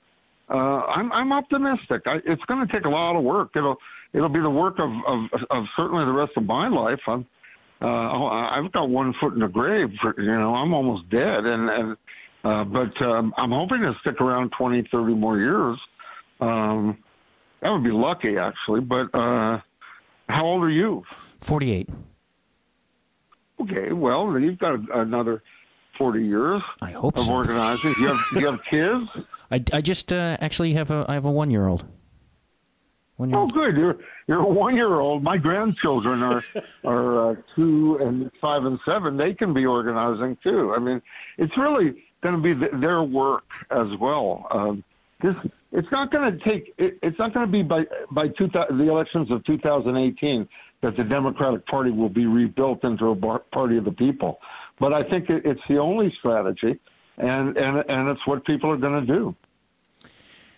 [0.49, 2.01] uh, I'm I'm optimistic.
[2.05, 3.51] I, it's going to take a lot of work.
[3.55, 3.77] It'll
[4.11, 6.99] it'll be the work of of, of certainly the rest of my life.
[7.07, 7.25] I'm
[7.81, 9.89] uh, I've got one foot in the grave.
[10.01, 11.97] For, you know, I'm almost dead, and and
[12.43, 15.77] uh, but um, I'm hoping to stick around 20, 30 more years.
[16.41, 16.97] Um,
[17.61, 18.81] that would be lucky, actually.
[18.81, 19.61] But uh,
[20.27, 21.03] how old are you?
[21.39, 21.87] Forty-eight.
[23.63, 25.41] Okay, well, then you've got another
[25.97, 27.31] 40 years I hope of so.
[27.31, 27.93] organizing.
[27.99, 29.27] You have, you have kids?
[29.51, 31.85] I, I just uh, actually have a I have a one year old.
[33.19, 33.77] Oh, good.
[33.77, 33.97] You're
[34.27, 35.23] you're a one year old.
[35.23, 36.43] My grandchildren are
[36.83, 39.17] are uh, two and five and seven.
[39.17, 40.73] They can be organizing too.
[40.75, 41.01] I mean,
[41.37, 44.47] it's really going to be th- their work as well.
[44.51, 44.83] Um,
[45.21, 45.35] this
[45.71, 46.73] it's not going to take.
[46.77, 50.47] It, it's not going to be by by two, the elections of 2018
[50.83, 54.39] that the Democratic Party will be rebuilt into a bar, party of the people.
[54.79, 56.79] But I think it, it's the only strategy,
[57.17, 59.35] and and and it's what people are going to do.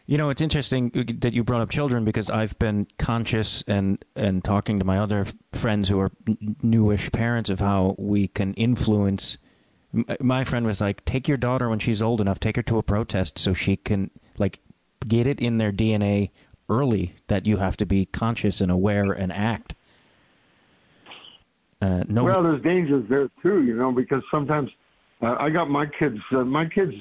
[0.08, 4.44] You know, it's interesting that you brought up children because I've been conscious and and
[4.44, 6.12] talking to my other friends who are
[6.62, 9.38] newish parents of how we can influence.
[10.20, 12.40] My friend was like, "Take your daughter when she's old enough.
[12.40, 14.10] Take her to a protest so she can
[14.40, 14.60] like
[15.08, 16.32] get it in their DNA
[16.68, 19.76] early that you have to be conscious and aware and act."
[21.82, 24.70] Uh, no, Well, there's dangers there too, you know, because sometimes
[25.22, 26.18] uh, I got my kids.
[26.32, 26.94] Uh, my kids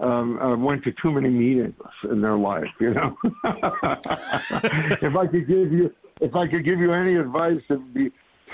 [0.00, 1.74] um, uh, went to too many meetings
[2.10, 3.16] in their life, you know.
[3.44, 8.10] if I could give you, if I could give you any advice, it would be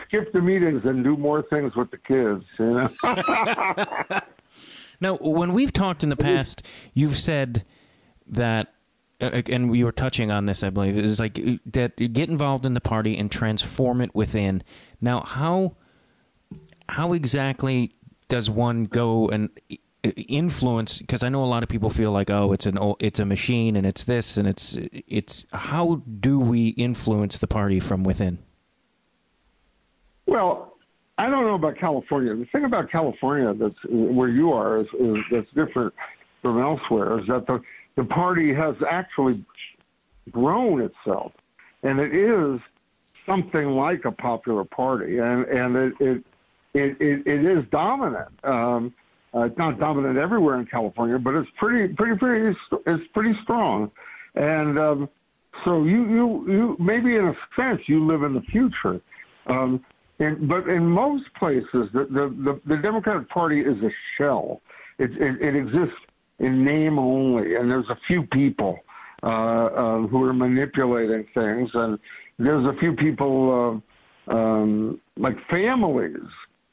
[0.06, 2.44] skip the meetings and do more things with the kids.
[2.58, 4.20] You know.
[5.02, 6.62] Now, when we've talked in the past,
[6.94, 7.64] you've said
[8.28, 8.71] that,
[9.22, 12.74] and we were touching on this, I believe, is like uh, that get involved in
[12.74, 14.62] the party and transform it within.
[15.00, 15.76] Now, how
[16.88, 17.94] how exactly
[18.28, 19.50] does one go and
[20.02, 20.98] influence?
[20.98, 23.76] Because I know a lot of people feel like, oh, it's an it's a machine
[23.76, 25.46] and it's this and it's it's.
[25.52, 28.38] How do we influence the party from within?
[30.26, 30.76] Well,
[31.18, 32.34] I don't know about California.
[32.34, 35.94] The thing about California that's where you are is, is that's different
[36.40, 37.62] from elsewhere is that the
[37.96, 39.44] the party has actually
[40.30, 41.32] grown itself,
[41.82, 42.60] and it is
[43.26, 46.24] something like a popular party, and and it it
[46.74, 48.32] it, it, it is dominant.
[48.44, 48.94] Um,
[49.34, 53.90] uh, it's not dominant everywhere in California, but it's pretty pretty pretty it's pretty strong,
[54.34, 55.08] and um,
[55.64, 59.00] so you you you maybe in a sense you live in the future.
[59.46, 59.84] Um,
[60.18, 64.60] but in most places, the, the, the, the Democratic Party is a shell.
[64.98, 65.96] It, it, it exists
[66.38, 68.78] in name only, and there's a few people
[69.22, 71.98] uh, uh, who are manipulating things, and
[72.38, 73.82] there's a few people,
[74.28, 76.16] uh, um, like families,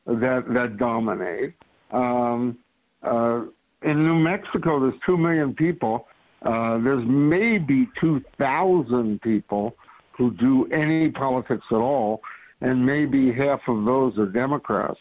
[0.05, 1.53] that that dominate.
[1.91, 2.57] Um,
[3.03, 3.41] uh,
[3.83, 6.07] in New Mexico, there's two million people.
[6.41, 9.75] Uh, there's maybe two thousand people
[10.17, 12.21] who do any politics at all,
[12.61, 14.99] and maybe half of those are Democrats.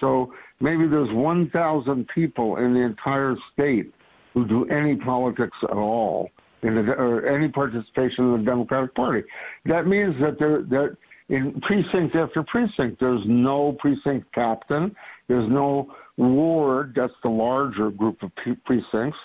[0.00, 3.92] So maybe there's 1,000 people in the entire state
[4.34, 6.30] who do any politics at all,
[6.62, 9.26] in the, or any participation in the Democratic Party.
[9.66, 10.96] That means that there that
[11.28, 14.94] in precinct after precinct, there's no precinct captain,
[15.28, 16.92] there's no ward.
[16.96, 18.30] That's the larger group of
[18.64, 19.18] precincts.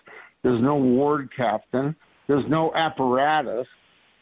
[0.43, 1.95] There's no ward captain.
[2.27, 3.67] There's no apparatus.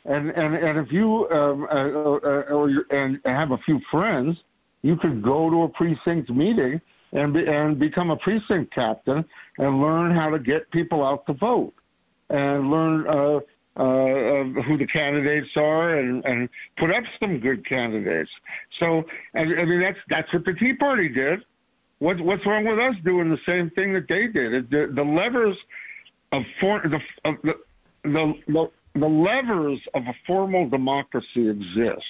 [0.06, 4.38] And and and if you um, uh, uh, or you and have a few friends,
[4.82, 6.82] you could go to a precinct meeting
[7.14, 9.24] and be, and become a precinct captain
[9.58, 11.74] and learn how to get people out to vote
[12.30, 13.40] and learn uh,
[13.76, 18.30] uh, who the candidates are and, and put up some good candidates.
[18.80, 19.04] So
[19.36, 21.40] I, mean that's that's what the Tea Party did.
[22.00, 24.70] What, what's wrong with us doing the same thing that they did?
[24.70, 25.56] The, the levers
[26.34, 27.00] of, for, the,
[27.30, 27.54] of the,
[28.04, 32.06] the, the the levers of a formal democracy exist.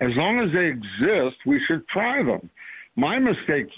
[0.00, 2.50] As long as they exist, we should try them.
[2.96, 3.68] My mistake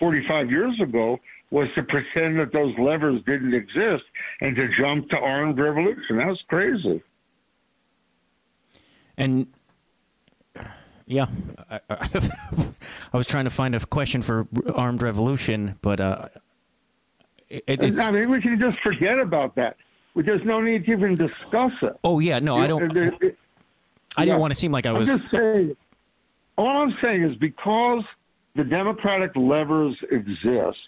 [0.00, 1.20] 45 years ago
[1.52, 4.02] was to pretend that those levers didn't exist
[4.40, 6.16] and to jump to armed revolution.
[6.16, 7.00] That was crazy.
[9.16, 9.46] And
[11.06, 11.26] yeah,
[11.70, 12.30] I, I,
[13.12, 16.28] I was trying to find a question for armed revolution, but uh,
[17.48, 18.00] it, it's.
[18.00, 19.76] I mean, we can just forget about that.
[20.16, 21.92] There's no need to even discuss it.
[22.04, 22.96] Oh yeah, no, I don't.
[22.96, 23.36] It- it-
[24.16, 25.08] I didn't want to seem like I I'm was.
[25.08, 25.76] just saying.
[26.58, 28.02] All I'm saying is because
[28.56, 30.78] the democratic levers exist,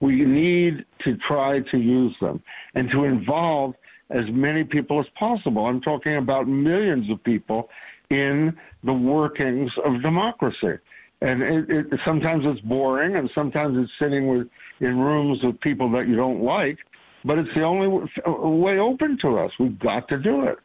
[0.00, 2.42] we need to try to use them
[2.74, 3.74] and to involve
[4.10, 5.66] as many people as possible.
[5.66, 7.68] I'm talking about millions of people
[8.10, 10.78] in the workings of democracy.
[11.22, 14.48] And it, it, sometimes it's boring, and sometimes it's sitting with
[14.80, 16.78] in rooms with people that you don't like.
[17.24, 17.88] But it's the only
[18.26, 19.50] way open to us.
[19.60, 20.56] We've got to do it.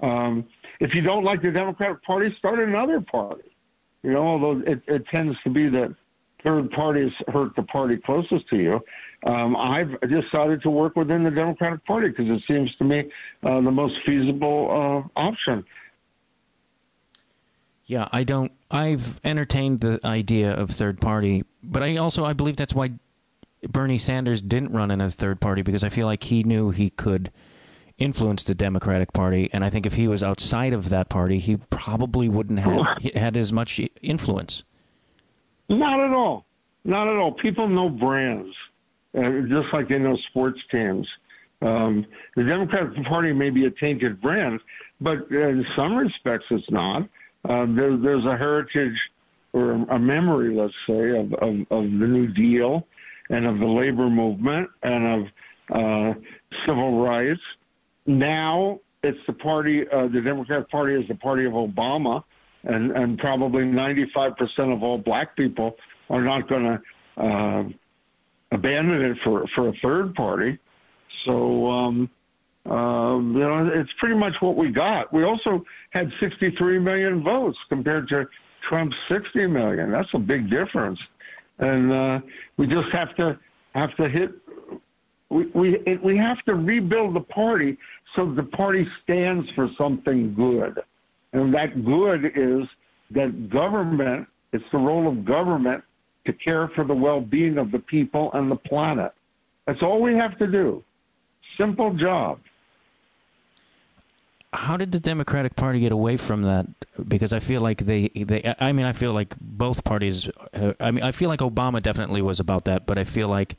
[0.00, 0.44] Um,
[0.78, 3.50] if you don't like the Democratic Party, start another party.
[4.06, 5.92] You know, although it, it tends to be that
[6.46, 8.80] third parties hurt the party closest to you.
[9.28, 13.00] Um, I've decided to work within the Democratic Party because it seems to me
[13.42, 15.64] uh, the most feasible uh, option.
[17.86, 18.52] Yeah, I don't.
[18.70, 22.92] I've entertained the idea of third party, but I also I believe that's why
[23.68, 26.90] Bernie Sanders didn't run in a third party because I feel like he knew he
[26.90, 27.32] could
[27.98, 31.56] influence the Democratic Party, and I think if he was outside of that party, he
[31.56, 34.62] probably wouldn't have had as much influence.
[35.68, 36.44] Not at all.
[36.84, 37.32] Not at all.
[37.32, 38.54] People know brands,
[39.16, 41.06] uh, just like they know sports teams.
[41.62, 42.06] Um,
[42.36, 44.60] the Democratic Party may be a tainted brand,
[45.00, 47.02] but in some respects it's not.
[47.48, 48.96] Uh, there, there's a heritage
[49.52, 52.86] or a memory, let's say, of, of, of the New Deal
[53.30, 55.26] and of the labor movement and of
[55.74, 56.14] uh,
[56.66, 57.40] civil rights.
[58.06, 62.22] Now it's the party, uh, the Democratic Party is the party of Obama,
[62.64, 65.76] and, and probably 95% of all black people
[66.10, 67.64] are not going to uh,
[68.52, 70.58] abandon it for, for a third party.
[71.24, 72.10] So, um,
[72.68, 75.12] uh, you know, it's pretty much what we got.
[75.12, 78.24] We also had 63 million votes compared to
[78.68, 79.92] Trump's 60 million.
[79.92, 80.98] That's a big difference,
[81.58, 82.18] and uh,
[82.56, 83.38] we just have to
[83.74, 84.30] have to hit.
[85.28, 87.76] We we we have to rebuild the party
[88.14, 90.80] so the party stands for something good,
[91.32, 92.66] and that good is
[93.10, 95.84] that government It's the role of government
[96.24, 99.12] to care for the well-being of the people and the planet.
[99.66, 100.82] That's all we have to do.
[101.58, 102.40] Simple job.
[104.52, 106.66] How did the Democratic Party get away from that?
[107.06, 110.30] Because I feel like they, they I mean, I feel like both parties.
[110.54, 113.56] Uh, I mean, I feel like Obama definitely was about that, but I feel like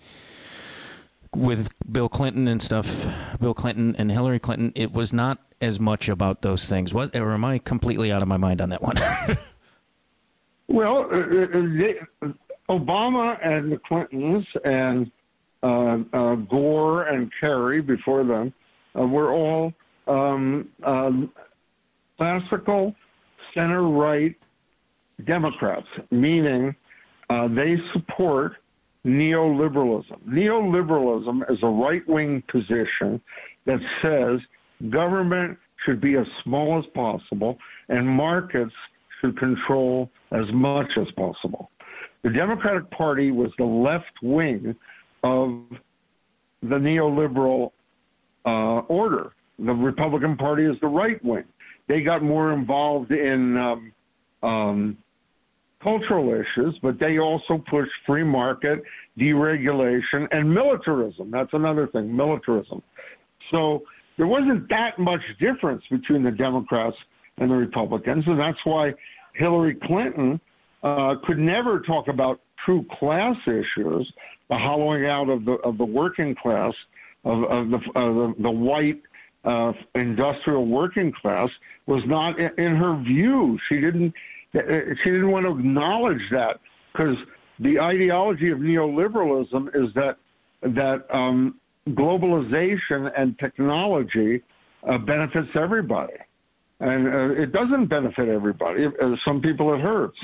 [1.36, 3.06] with Bill Clinton and stuff,
[3.40, 6.94] Bill Clinton and Hillary Clinton, it was not as much about those things.
[6.94, 8.96] Was or am I completely out of my mind on that one?
[10.68, 11.96] well, uh, uh, they,
[12.70, 15.12] Obama and the Clintons and
[15.64, 18.54] uh, uh, Gore and Kerry before them
[18.98, 19.74] uh, were all
[20.08, 21.32] um, um,
[22.18, 22.96] classical
[23.54, 24.36] center right
[25.26, 26.76] Democrats, meaning
[27.30, 28.58] they support
[29.08, 30.22] neoliberalism.
[30.28, 33.22] Neoliberalism is a right wing position
[33.66, 34.40] that says
[34.92, 37.58] government should be as small as possible
[37.90, 38.74] and markets
[39.22, 41.72] should control as much as possible.
[42.24, 44.76] The Democratic Party was the left wing
[45.24, 45.62] of
[46.62, 47.72] the neoliberal
[48.46, 49.32] uh, order.
[49.60, 51.46] The Republican Party is the right wing.
[51.88, 53.94] They got more involved in um,
[54.44, 54.98] um,
[55.82, 58.82] cultural issues, but they also push free market,
[59.20, 61.30] deregulation, and militarism.
[61.32, 62.82] That's another thing, militarism.
[63.54, 63.84] So
[64.18, 66.96] there wasn't that much difference between the Democrats
[67.38, 68.94] and the Republicans, and that's why
[69.36, 70.40] Hillary Clinton
[70.84, 74.12] uh, could never talk about true class issues,
[74.50, 76.74] the hollowing out of the of the working class,
[77.24, 79.02] of, of the, of the, the white
[79.46, 81.50] uh, industrial working class
[81.86, 83.58] was not in, in her view.
[83.70, 84.14] She didn't
[84.54, 86.60] she didn't want to acknowledge that
[86.92, 87.16] because
[87.60, 90.18] the ideology of neoliberalism is that
[90.62, 94.42] that um, globalization and technology
[94.90, 96.14] uh, benefits everybody,
[96.80, 98.86] and uh, it doesn't benefit everybody.
[98.86, 100.18] Uh, some people it hurts.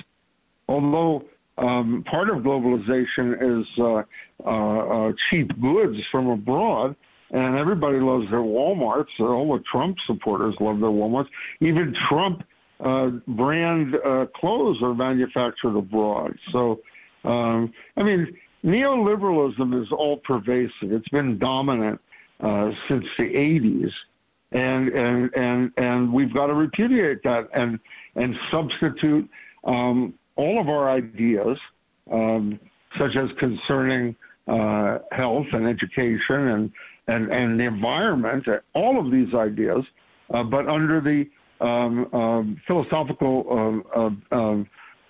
[0.68, 1.26] Although
[1.58, 6.96] um, part of globalization is uh, uh, cheap goods from abroad,
[7.32, 9.20] and everybody loves their WalMarts.
[9.20, 11.28] All the Trump supporters love their WalMarts.
[11.62, 12.44] Even Trump
[12.84, 16.34] uh, brand uh, clothes are manufactured abroad.
[16.52, 16.80] So,
[17.24, 18.28] um, I mean,
[18.64, 20.92] neoliberalism is all pervasive.
[20.92, 22.00] It's been dominant
[22.40, 23.90] uh, since the 80s.
[24.56, 27.80] And, and and and we've got to repudiate that and
[28.16, 29.28] and substitute
[29.64, 31.58] um, all of our ideas,
[32.12, 32.60] um,
[33.00, 34.16] such as concerning
[34.48, 36.72] uh, health and education and,
[37.08, 39.84] and, and the environment, all of these ideas,
[40.34, 41.26] uh, but under the
[41.64, 44.70] um, um, philosophical uh, um,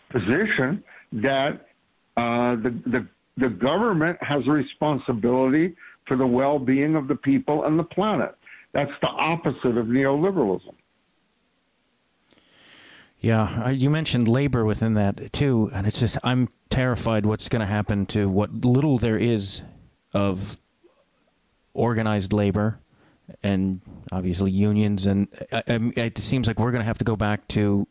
[0.09, 1.67] position that
[2.15, 5.75] uh, the, the, the government has a responsibility
[6.07, 8.35] for the well-being of the people and the planet.
[8.73, 10.73] That's the opposite of neoliberalism.
[13.19, 17.65] Yeah, you mentioned labor within that too, and it's just I'm terrified what's going to
[17.65, 19.61] happen to what little there is
[20.13, 20.57] of
[21.73, 22.79] organized labor
[23.41, 23.81] and
[24.11, 27.05] obviously unions, and I, uh, I, um, it seems like we're going to have to
[27.05, 27.87] go back to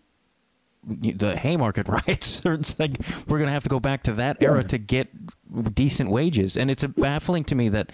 [0.85, 2.43] the Haymarket riots.
[2.45, 5.09] it's like we're going to have to go back to that era to get
[5.75, 7.93] decent wages, and it's baffling to me that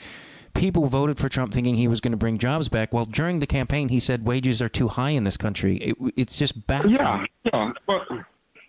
[0.54, 2.92] people voted for Trump thinking he was going to bring jobs back.
[2.92, 5.76] Well, during the campaign, he said wages are too high in this country.
[5.76, 6.94] It, it's just baffling.
[6.94, 7.72] Yeah, yeah.
[7.86, 8.02] But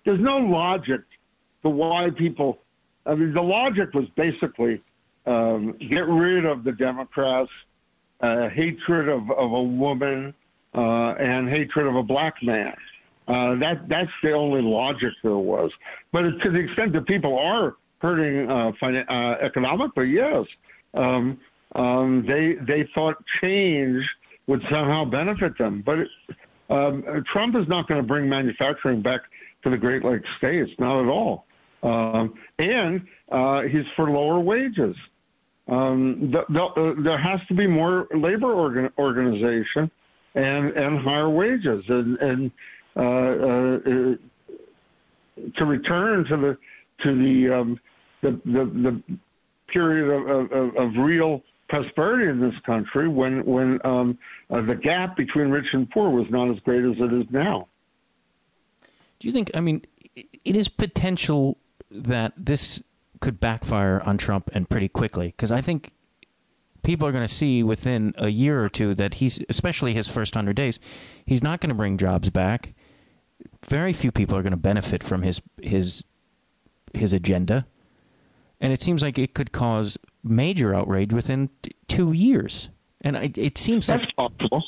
[0.06, 1.02] there's no logic
[1.64, 2.60] to why people.
[3.06, 4.82] I mean, the logic was basically
[5.26, 7.50] um, get rid of the Democrats,
[8.22, 10.34] uh, hatred of, of a woman,
[10.76, 12.74] uh, and hatred of a black man.
[13.28, 15.72] Uh, that that's the only logic there was.
[16.12, 20.46] But to the extent that people are hurting uh, uh, economically, yes.
[20.96, 21.40] Um,
[21.76, 24.04] um, they they thought change
[24.48, 25.84] would somehow benefit them.
[25.86, 26.00] But
[26.74, 29.22] um, Trump is not going to bring manufacturing back
[29.64, 31.46] to the Great Lakes states, not at all.
[31.84, 33.02] Um, and
[33.32, 34.96] uh, he's for lower wages.
[35.70, 39.92] Um, the, the, uh, there has to be more labor organ, organization
[40.36, 42.52] and and higher wages and and
[42.96, 44.16] uh, uh, uh
[45.58, 46.58] to return to the
[47.04, 47.80] to the um,
[48.22, 49.18] the, the, the
[49.72, 54.18] period of, of, of real prosperity in this country when when um,
[54.50, 57.68] uh, the gap between rich and poor was not as great as it is now.
[59.20, 59.52] Do you think?
[59.54, 59.84] I mean,
[60.16, 61.58] it is potential
[61.92, 62.82] that this
[63.20, 65.92] could backfire on Trump and pretty quickly because I think
[66.84, 70.34] people are going to see within a year or two that he's, especially his first
[70.34, 70.80] hundred days,
[71.26, 72.74] he's not going to bring jobs back.
[73.68, 76.04] Very few people are going to benefit from his his
[76.94, 77.66] his agenda,
[78.60, 82.70] and it seems like it could cause major outrage within t- two years.
[83.02, 84.64] And it, it seems that's like, possible.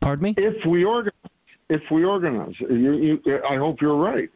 [0.00, 0.34] Pardon me.
[0.38, 1.12] If we organize,
[1.68, 4.30] if we organize, you, you, I hope you're right.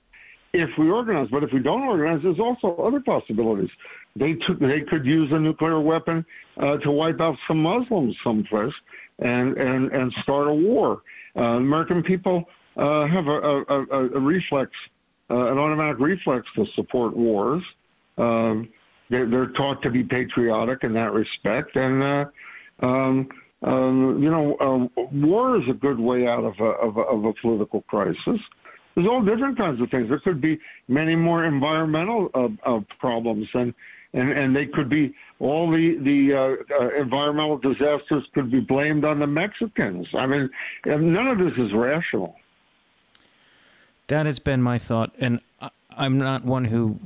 [0.55, 1.29] If we organize.
[1.31, 3.71] But if we don't organize, there's also other possibilities.
[4.17, 6.25] They took, they could use a nuclear weapon
[6.57, 8.73] uh, to wipe out some Muslims someplace
[9.19, 11.03] and and and start a war.
[11.37, 12.45] Uh, American people
[12.77, 14.71] uh, have a, a, a, a reflex,
[15.31, 17.63] uh, an automatic reflex to support wars.
[18.17, 18.69] Um,
[19.11, 22.25] they're, they're taught to be patriotic in that respect, and uh,
[22.87, 23.29] um,
[23.63, 27.33] um, you know, uh, war is a good way out of a, of of a
[27.41, 28.41] political crisis.
[28.95, 30.09] There's all different kinds of things.
[30.09, 33.75] There could be many more environmental uh, uh, problems, and,
[34.13, 39.05] and and they could be all the the uh, uh, environmental disasters could be blamed
[39.05, 40.07] on the Mexicans.
[40.17, 40.49] I mean,
[40.87, 42.37] none of this is rational.
[44.07, 45.41] That has been my thought, and
[45.97, 47.01] I'm not one who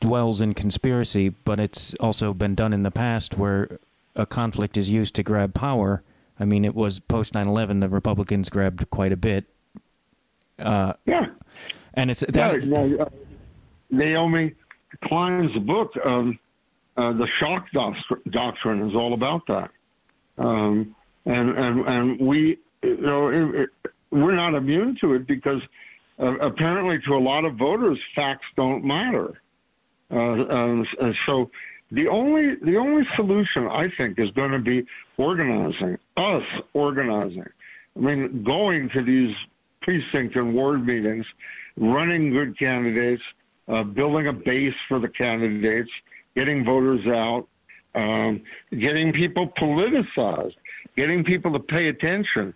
[0.00, 3.78] dwells in conspiracy, but it's also been done in the past where
[4.16, 6.02] a conflict is used to grab power.
[6.38, 9.46] I mean, it was post 9/11 the Republicans grabbed quite a bit,
[11.06, 11.26] Yeah,
[11.94, 12.56] and it's yeah.
[12.56, 12.64] that.
[12.66, 13.08] yeah, uh,
[13.90, 14.54] Naomi
[15.04, 16.38] Klein's book, um,
[16.96, 17.66] uh, the shock
[18.30, 19.70] doctrine, is all about that.
[20.38, 20.94] Um,
[21.26, 25.60] and and and we, you know, it, it, we're not immune to it because
[26.18, 29.40] uh, apparently to a lot of voters, facts don't matter.
[30.10, 30.86] Uh, and
[31.26, 31.50] so
[31.90, 34.84] the only the only solution I think is going to be
[35.16, 36.42] organizing us
[36.74, 37.46] organizing.
[37.96, 39.34] I mean, going to these
[39.82, 41.26] precinct and ward meetings,
[41.76, 43.22] running good candidates,
[43.68, 45.90] uh, building a base for the candidates,
[46.34, 47.46] getting voters out,
[47.94, 50.54] um, getting people politicized,
[50.96, 52.54] getting people to pay attention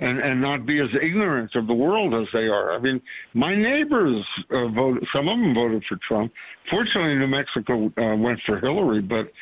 [0.00, 2.72] and, and not be as ignorant of the world as they are.
[2.72, 3.00] I mean,
[3.34, 6.32] my neighbors uh, voted, some of them voted for Trump.
[6.70, 9.32] Fortunately, New Mexico uh, went for Hillary, but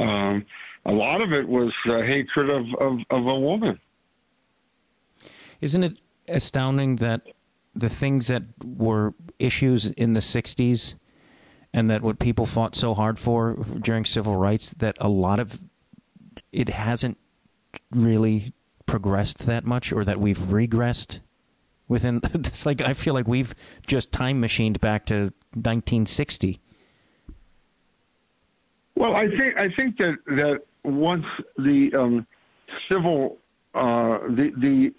[0.00, 0.44] um,
[0.86, 3.78] a lot of it was uh, hatred of, of, of a woman.
[5.60, 5.98] Isn't it
[6.28, 7.22] astounding that
[7.74, 10.94] the things that were issues in the 60s
[11.72, 15.60] and that what people fought so hard for during civil rights that a lot of
[16.52, 17.18] it hasn't
[17.90, 18.52] really
[18.86, 21.20] progressed that much or that we've regressed
[21.88, 23.54] within it's like I feel like we've
[23.86, 26.60] just time machined back to 1960
[28.96, 31.26] Well, I think I think that that once
[31.58, 32.26] the um,
[32.88, 33.38] civil
[33.74, 34.94] uh, the the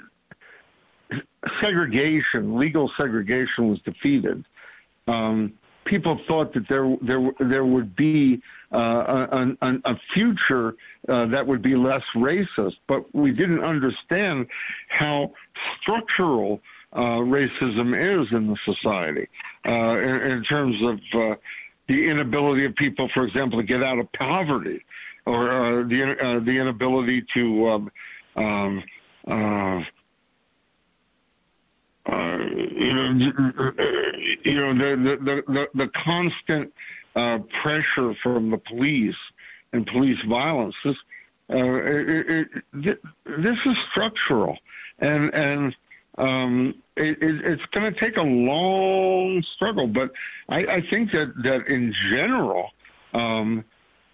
[1.62, 4.44] segregation, legal segregation, was defeated,
[5.08, 5.54] um,
[5.86, 8.42] people thought that there there there would be
[8.74, 10.76] uh, a, a, a future
[11.08, 14.48] uh, that would be less racist, but we didn't understand
[14.90, 15.32] how
[15.82, 16.60] structural
[16.94, 19.28] uh, racism is in the society
[19.66, 21.36] uh, in, in terms of uh,
[21.88, 24.84] the inability of people, for example, to get out of poverty,
[25.26, 27.92] or uh, the the inability to um,
[28.38, 28.84] um,
[32.08, 33.30] uh, uh, you know,
[34.44, 36.72] you know the the the, the constant
[37.16, 39.16] uh, pressure from the police
[39.74, 40.76] and police violence.
[40.84, 40.96] This
[41.50, 44.58] uh, it, it, this is structural,
[45.00, 45.76] and and
[46.18, 49.88] um, it, it's going to take a long struggle.
[49.88, 50.12] But
[50.50, 52.70] I, I think that that in general.
[53.14, 53.64] Um,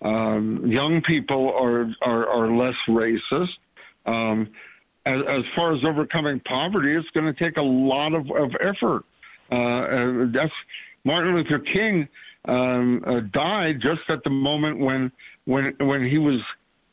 [0.03, 3.49] um, young people are, are, are less racist.
[4.05, 4.49] Um,
[5.05, 9.03] as, as far as overcoming poverty, it's going to take a lot of, of effort.
[9.51, 10.51] Uh, uh, that's
[11.03, 12.07] Martin Luther King
[12.47, 15.11] um, uh, died just at the moment when
[15.45, 16.39] when when he was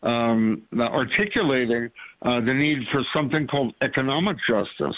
[0.03, 1.91] um, articulating
[2.23, 4.97] uh, the need for something called economic justice.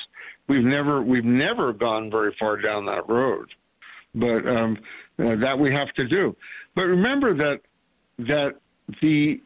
[0.49, 3.49] We've never we've never gone very far down that road,
[4.15, 4.79] but um,
[5.19, 6.35] uh, that we have to do.
[6.75, 7.61] But remember that
[8.27, 8.55] that
[9.01, 9.41] the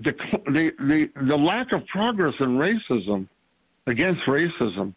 [0.00, 0.12] the,
[0.46, 3.28] the the the lack of progress in racism
[3.86, 4.94] against racism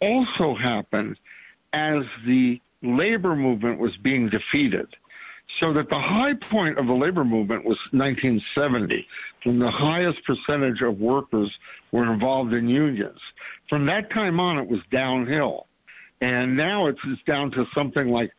[0.00, 1.16] also happened
[1.72, 4.86] as the labor movement was being defeated.
[5.60, 9.04] So that the high point of the labor movement was 1970,
[9.42, 11.50] when the highest percentage of workers
[11.90, 13.18] were involved in unions.
[13.68, 15.66] From that time on, it was downhill.
[16.20, 18.30] And now it's, it's down to something like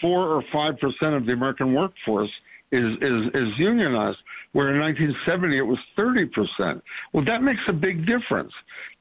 [0.00, 2.30] four or five percent of the American workforce
[2.72, 4.18] is, is, is unionized,
[4.54, 6.82] where in 1970 it was 30 percent.
[7.12, 8.52] Well, that makes a big difference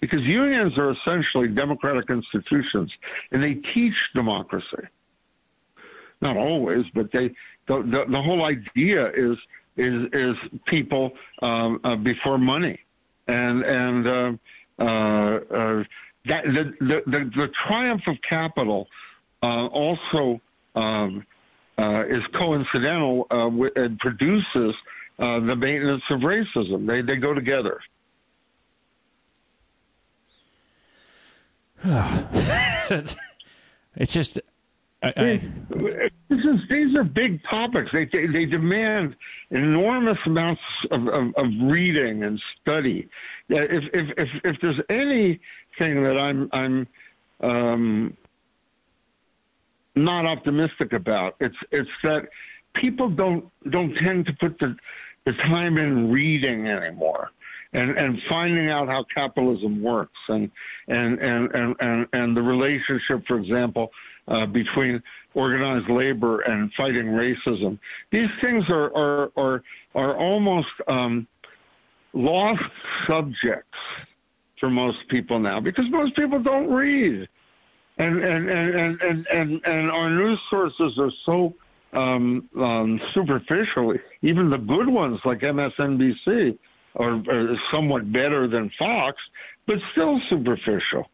[0.02, 2.92] because unions are essentially democratic institutions
[3.32, 4.84] and they teach democracy.
[6.22, 7.30] Not always, but they
[7.68, 9.38] the, the, the whole idea is
[9.78, 10.36] is is
[10.68, 12.80] people um, uh, before money,
[13.28, 14.32] and and uh,
[14.80, 15.84] uh, uh,
[16.26, 18.88] that the, the the the triumph of capital
[19.44, 20.42] uh, also
[20.76, 21.26] um,
[21.78, 23.28] uh, is coincidental
[23.76, 24.76] and produces
[25.24, 26.86] uh, the maintenance of racism.
[26.86, 27.80] They they go together.
[33.96, 34.40] it's just
[35.02, 35.42] I, I,
[36.30, 37.90] this is, these are big topics.
[37.92, 39.16] They, they, they demand
[39.52, 40.62] enormous amounts
[40.92, 43.10] of, of, of reading and study.
[43.50, 46.88] If, if, if, if there's anything that I'm, I'm
[47.42, 48.18] um,
[49.96, 52.30] not optimistic about, it's, it's that
[52.76, 54.74] people don't, don't tend to put the,
[55.26, 57.30] the time in reading anymore
[57.74, 60.50] and and finding out how capitalism works and
[60.88, 63.90] and and and and, and the relationship, for example,
[64.28, 65.02] uh, between
[65.34, 67.80] organized labor and fighting racism.
[68.12, 69.64] These things are are are,
[69.96, 71.28] are almost um,
[72.14, 72.62] lost
[73.08, 73.78] subjects
[74.60, 77.28] for most people now because most people don't read.
[77.98, 81.54] And and and and and, and, and our news sources are so
[81.96, 83.00] um, um.
[84.22, 86.58] Even the good ones like MSNBC
[86.96, 89.18] are, are somewhat better than Fox,
[89.68, 91.06] but still superficial.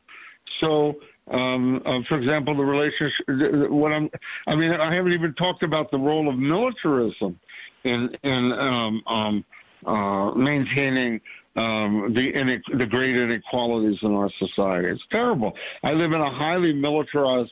[0.61, 0.95] So,
[1.31, 3.71] um, uh, for example, the relationship.
[3.71, 4.09] What I'm,
[4.47, 7.39] I mean, I haven't even talked about the role of militarism
[7.83, 9.45] in in um, um,
[9.85, 11.21] uh, maintaining
[11.55, 14.87] um, the the great inequalities in our society.
[14.87, 15.53] It's terrible.
[15.83, 17.51] I live in a highly militarized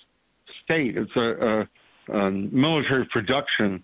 [0.63, 0.97] state.
[0.97, 1.67] It's a,
[2.13, 3.83] a military production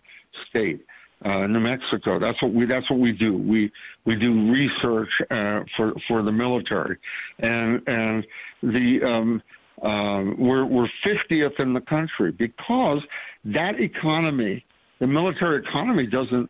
[0.49, 0.85] state
[1.25, 2.19] uh, New Mexico.
[2.19, 3.37] That's what we that's what we do.
[3.37, 3.71] We
[4.05, 6.97] we do research uh, for for the military,
[7.39, 8.25] and and
[8.61, 9.41] the um,
[9.87, 13.01] um, we're we're 50th in the country because
[13.45, 14.65] that economy,
[14.99, 16.49] the military economy, doesn't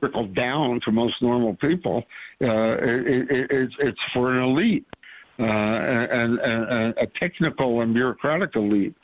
[0.00, 2.04] trickle down to most normal people.
[2.40, 4.86] Uh, it, it, it's it's for an elite.
[5.38, 8.94] Uh, and, and, and a technical and bureaucratic elite.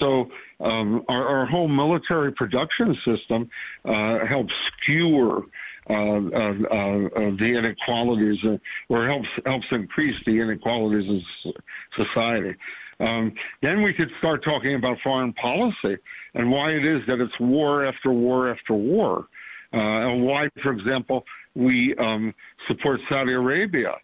[0.00, 0.26] So
[0.60, 3.48] um, our, our, whole military production system
[3.84, 5.42] uh, helps skewer
[5.88, 8.56] uh, uh, uh the inequalities, uh,
[8.88, 11.52] or helps helps increase the inequalities in
[11.96, 12.54] society.
[13.00, 13.32] Um,
[13.62, 15.96] then we could start talking about foreign policy
[16.34, 19.26] and why it is that it's war after war after war,
[19.72, 21.24] uh, and why, for example,
[21.54, 22.34] we um,
[22.68, 23.94] support Saudi Arabia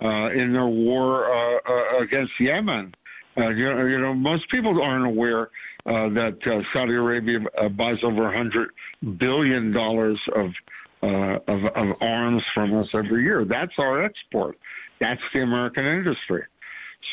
[0.00, 1.60] in their war
[2.00, 2.92] against Yemen.
[3.38, 5.50] Uh, you, know, you know, most people aren't aware
[5.86, 8.70] uh, that uh, Saudi Arabia uh, buys over 100
[9.18, 10.50] billion dollars of,
[11.02, 13.44] uh, of of arms from us every year.
[13.44, 14.56] That's our export.
[15.00, 16.44] That's the American industry.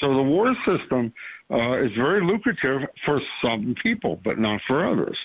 [0.01, 1.13] So the war system
[1.51, 5.17] uh, is very lucrative for some people, but not for others.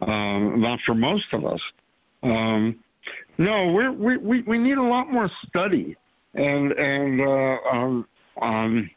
[0.00, 1.60] Um, not for most of us.
[2.22, 2.80] Um,
[3.38, 5.96] no, we we we need a lot more study,
[6.34, 7.20] and and
[7.72, 8.06] um,
[8.40, 8.90] um,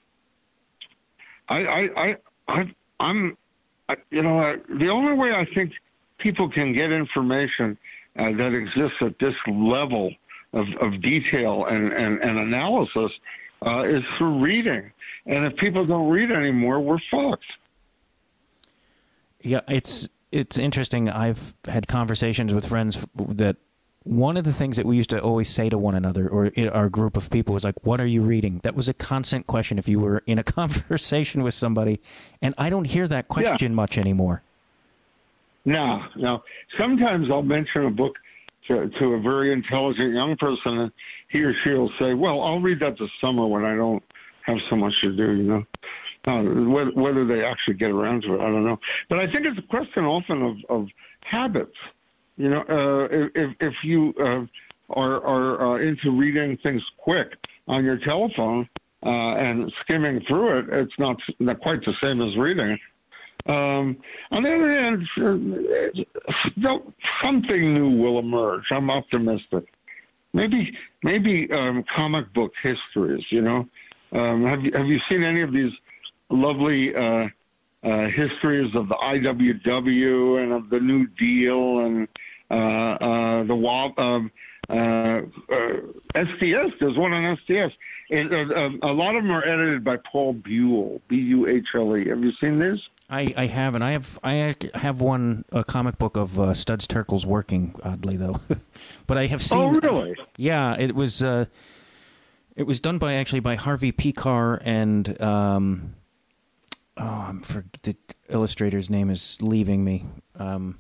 [1.54, 2.16] I, I,
[2.48, 2.64] I,
[3.00, 3.38] I am
[3.90, 5.72] I, you know, uh, the only way I think
[6.20, 7.78] people can get information
[8.18, 10.12] uh, that exists at this level
[10.54, 13.12] of, of detail and, and, and analysis
[13.66, 14.92] uh, is through reading.
[15.26, 17.44] And if people don't read anymore, we're fucked.
[19.42, 21.10] Yeah, it's it's interesting.
[21.10, 23.58] I've had conversations with friends that
[24.04, 26.90] one of the things that we used to always say to one another or our
[26.90, 28.60] group of people was like what are you reading?
[28.64, 32.00] That was a constant question if you were in a conversation with somebody
[32.42, 33.76] and i don't hear that question yeah.
[33.76, 34.42] much anymore.
[35.66, 36.44] No no.
[36.78, 38.14] Sometimes i'll mention a book
[38.68, 40.92] to, to a very intelligent young person and
[41.30, 44.04] he or she will say well i'll read that this summer when i don't
[44.46, 45.64] have so much to do you know?
[46.26, 48.78] Uh, whether, whether they actually get around to it i don't know.
[49.10, 50.88] But i think it's a question often of, of
[51.22, 51.76] habits
[52.38, 54.46] you know, uh, if if you uh,
[54.90, 57.28] are are uh, into reading things quick
[57.68, 58.68] on your telephone
[59.06, 62.78] uh, and skimming through it, it's not, not quite the same as reading.
[63.46, 63.98] Um,
[64.32, 65.04] on the other hand,
[66.66, 66.78] uh,
[67.24, 68.64] something new will emerge.
[68.74, 69.66] I'm optimistic.
[70.34, 70.72] Maybe
[71.04, 73.24] maybe um, comic book histories.
[73.30, 73.66] You know,
[74.14, 75.72] um, have you have you seen any of these
[76.30, 76.96] lovely?
[76.96, 77.28] Uh,
[77.84, 82.08] uh, histories of the IWW and of the New Deal and
[82.50, 84.32] uh, uh, the WAP, um,
[84.70, 85.22] uh,
[86.16, 86.72] SDS.
[86.80, 87.72] There's one on SDS.
[88.10, 88.32] And,
[88.84, 92.10] a lot of them are edited by Paul Buhle, B U H L E.
[92.10, 92.80] Have you seen this?
[93.10, 93.82] I, I haven't.
[93.82, 98.40] I have I have one a comic book of uh, Studs Terkel's working oddly though,
[99.08, 99.60] but I have seen.
[99.60, 100.16] Oh really?
[100.38, 101.24] Yeah, it was.
[101.24, 101.46] Uh,
[102.56, 105.96] it was done by actually by Harvey Pekar and um,
[106.98, 107.96] oh, I'm for the
[108.30, 110.06] illustrator's name is leaving me.
[110.36, 110.80] Um,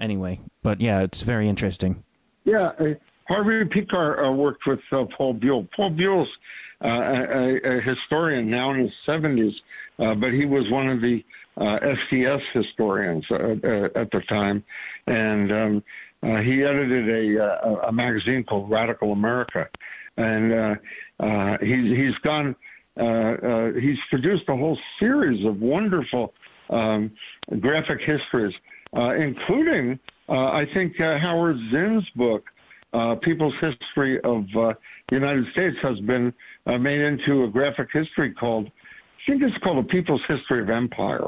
[0.00, 2.02] anyway, but yeah, it's very interesting.
[2.44, 2.94] Yeah, uh,
[3.28, 5.68] Harvey Pekar uh, worked with uh, Paul Buhle.
[5.76, 6.28] Paul Buhle's
[6.82, 9.52] uh, a, a, historian now in his 70s,
[9.98, 11.22] uh, but he was one of the
[11.58, 14.64] SDS historians at the time,
[15.06, 15.82] and um,
[16.42, 19.68] he edited a, a, magazine called Radical America,
[20.16, 20.78] and
[21.60, 22.56] he, he's gone.
[22.98, 26.34] Uh, uh, he's produced a whole series of wonderful
[26.70, 27.10] um,
[27.60, 28.54] graphic histories,
[28.96, 32.44] uh, including, uh, I think, uh, Howard Zinn's book,
[32.92, 34.74] uh, People's History of uh,
[35.08, 36.32] the United States, has been
[36.66, 40.70] uh, made into a graphic history called, I think it's called A People's History of
[40.70, 41.26] Empire.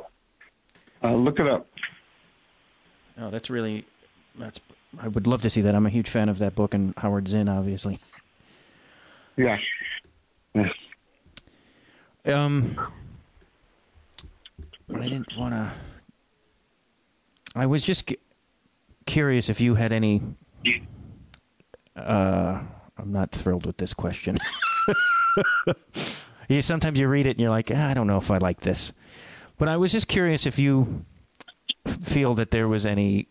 [1.02, 1.68] Uh, look it up.
[3.18, 3.84] Oh, that's really
[4.38, 4.60] that's.
[5.00, 5.74] I would love to see that.
[5.74, 7.98] I'm a huge fan of that book and Howard Zinn, obviously.
[9.36, 9.58] Yeah.
[12.24, 12.78] Um,
[14.94, 15.72] I didn't want to.
[17.54, 18.16] I was just cu-
[19.06, 20.22] curious if you had any.
[21.96, 22.60] Uh,
[22.96, 24.38] I'm not thrilled with this question.
[26.48, 28.60] you sometimes you read it and you're like, ah, I don't know if I like
[28.60, 28.92] this.
[29.58, 31.04] But I was just curious if you
[31.86, 33.28] feel that there was any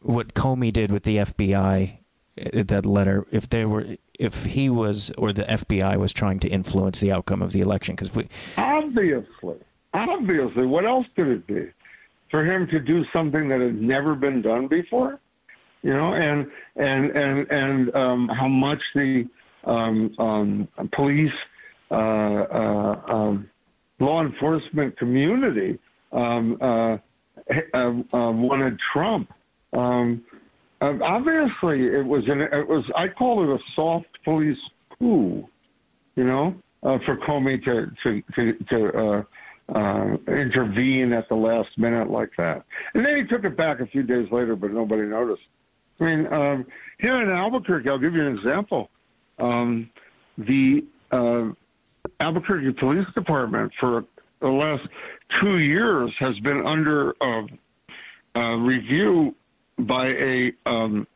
[0.00, 1.98] what Comey did with the FBI,
[2.38, 6.48] uh, that letter, if there were, if he was or the FBI was trying to
[6.48, 9.56] influence the outcome of the election, because we, Obviously,
[9.92, 11.68] obviously, what else could it be?
[12.30, 15.18] For him to do something that had never been done before,
[15.82, 16.46] you know, and
[16.76, 19.28] and and and um, how much the
[19.64, 21.32] um, um, police,
[21.90, 23.50] uh, uh, um,
[23.98, 25.78] law enforcement community
[26.12, 26.96] um, uh,
[27.74, 29.30] uh, uh, wanted Trump.
[29.72, 30.22] Um,
[30.80, 34.58] uh, obviously, it was an it was I call it a soft police
[34.98, 35.48] coup
[36.16, 39.22] you know, uh, for Comey to to to, to uh,
[39.74, 42.64] uh, intervene at the last minute like that.
[42.94, 45.42] And then he took it back a few days later, but nobody noticed.
[46.00, 46.66] I mean, um,
[46.98, 48.90] here in Albuquerque, I'll give you an example.
[49.38, 49.88] Um,
[50.36, 51.50] the uh,
[52.20, 54.04] Albuquerque Police Department for
[54.40, 54.82] the last
[55.40, 57.46] two years has been under uh,
[58.34, 59.34] uh, review
[59.78, 61.06] by a um,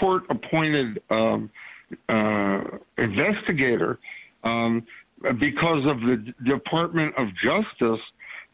[0.00, 1.50] court-appointed um,
[2.08, 2.60] uh,
[2.98, 3.98] investigator
[4.44, 4.86] um,
[5.38, 8.00] because of the Department of Justice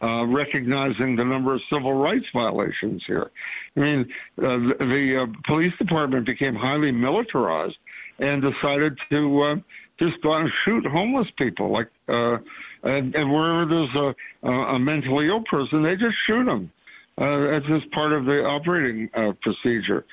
[0.02, 3.30] uh, recognizing the number of civil rights violations here.
[3.76, 4.00] I mean,
[4.38, 7.76] uh, the, the uh, police department became highly militarized
[8.18, 9.54] and decided to uh,
[9.98, 11.72] just go out and shoot homeless people.
[11.72, 12.36] Like, uh,
[12.82, 14.14] and, and wherever there's
[14.44, 16.70] a, a mentally ill person, they just shoot them.
[17.18, 20.04] Uh, that's just part of the operating uh, procedure.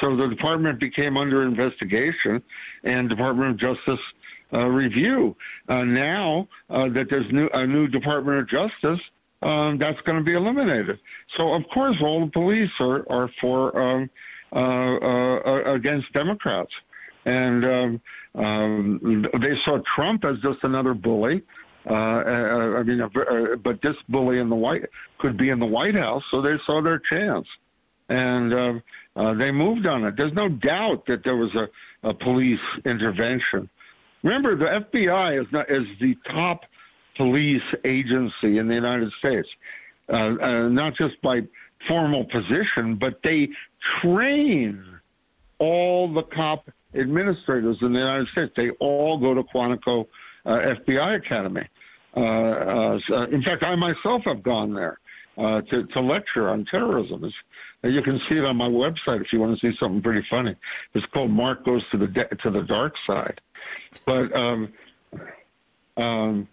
[0.00, 2.42] So the department became under investigation,
[2.84, 4.04] and Department of Justice
[4.52, 5.34] uh, review.
[5.68, 9.00] Uh, now uh, that there's new, a new Department of Justice,
[9.42, 10.98] um, that's going to be eliminated.
[11.36, 14.10] So of course, all the police are are for um,
[14.54, 16.70] uh, uh, against Democrats,
[17.24, 18.00] and um,
[18.34, 21.42] um, they saw Trump as just another bully.
[21.88, 23.08] Uh, uh, I mean, uh,
[23.62, 24.82] but this bully in the White
[25.18, 27.46] could be in the White House, so they saw their chance,
[28.08, 28.52] and
[29.16, 30.14] uh, they moved on it.
[30.16, 33.68] There's no doubt that there was a, a police intervention.
[34.22, 36.60] Remember, the FBI is not is the top
[37.16, 39.48] police agency in the United States,
[40.08, 41.40] uh, uh, not just by
[41.88, 43.48] formal position, but they
[44.00, 44.84] train
[45.58, 48.52] all the cop administrators in the United States.
[48.56, 50.06] They all go to Quantico
[50.46, 51.68] FBI Academy.
[52.16, 54.98] Uh, uh, in fact, I myself have gone there
[55.38, 57.24] uh, to, to lecture on terrorism.
[57.24, 57.34] It's,
[57.84, 60.54] you can see it on my website if you want to see something pretty funny.
[60.94, 63.40] It's called Mark Goes to the De- to the Dark Side.
[64.06, 64.72] But um,
[65.96, 66.48] um,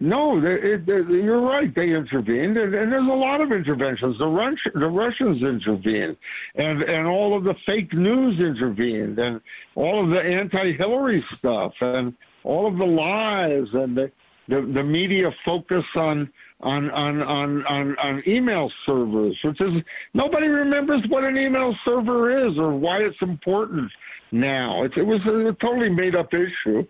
[0.00, 1.72] no, they, they, you're right.
[1.74, 4.16] They intervened, and, and there's a lot of interventions.
[4.18, 6.16] The, Rus- the Russians intervened,
[6.54, 9.40] and and all of the fake news intervened, and
[9.74, 12.14] all of the anti-Hillary stuff, and
[12.46, 14.10] all of the lies, and the
[14.48, 16.30] the, the media focus on
[16.60, 19.82] on, on on on on email servers, which is
[20.14, 23.90] nobody remembers what an email server is or why it's important
[24.32, 24.84] now.
[24.84, 26.84] It, it was a totally made up issue.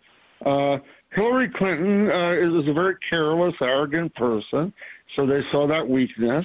[0.45, 0.79] Uh,
[1.13, 4.73] Hillary Clinton uh, is a very careless, arrogant person,
[5.15, 6.45] so they saw that weakness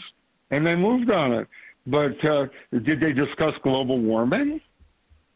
[0.52, 1.48] and they moved on it.
[1.88, 4.62] But uh, did they discuss global warming?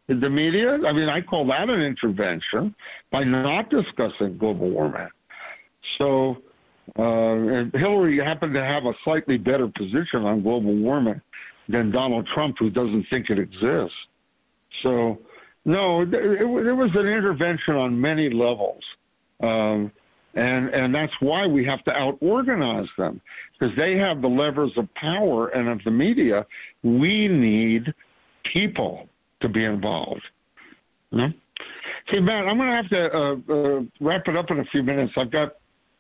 [0.08, 0.78] The media?
[0.86, 2.76] I mean, I call that an intervention
[3.12, 5.08] by not discussing global warming.
[5.98, 6.38] So,
[6.96, 11.22] uh, Hillary happened to have a slightly better position on global warming
[11.70, 13.98] than Donald Trump, who doesn't think it exists.
[14.84, 15.20] So,
[15.66, 18.84] no, it was an intervention on many levels.
[19.42, 19.92] Um,
[20.36, 23.22] and, and that's why we have to out organize them
[23.58, 26.46] because they have the levers of power and of the media.
[26.84, 27.94] We need
[28.54, 29.08] people
[29.42, 30.24] to be involved.
[31.12, 31.28] You know?
[32.08, 34.84] Hey, Matt, I'm going to have to uh, uh, wrap it up in a few
[34.84, 35.14] minutes.
[35.18, 35.56] I've got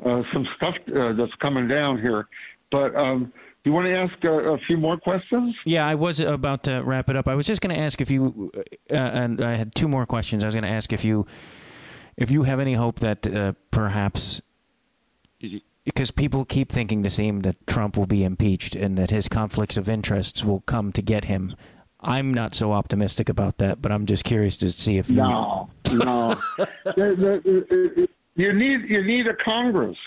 [0.06, 2.28] uh, some stuff uh, that's coming down here.
[2.72, 3.32] But um,
[3.64, 5.56] do you want to ask a, a few more questions?
[5.66, 7.28] Yeah, I was about to wrap it up.
[7.28, 8.52] I was just going to ask if you,
[8.92, 10.44] uh, and I had two more questions.
[10.44, 11.26] I was going to ask if you,
[12.18, 14.42] if you have any hope that uh, perhaps
[15.86, 19.78] because people keep thinking the same that Trump will be impeached and that his conflicts
[19.78, 21.56] of interests will come to get him.
[22.00, 25.18] I'm not so optimistic about that, but I'm just curious to see if you.
[25.18, 26.40] No, no.
[28.36, 29.98] You need you need a Congress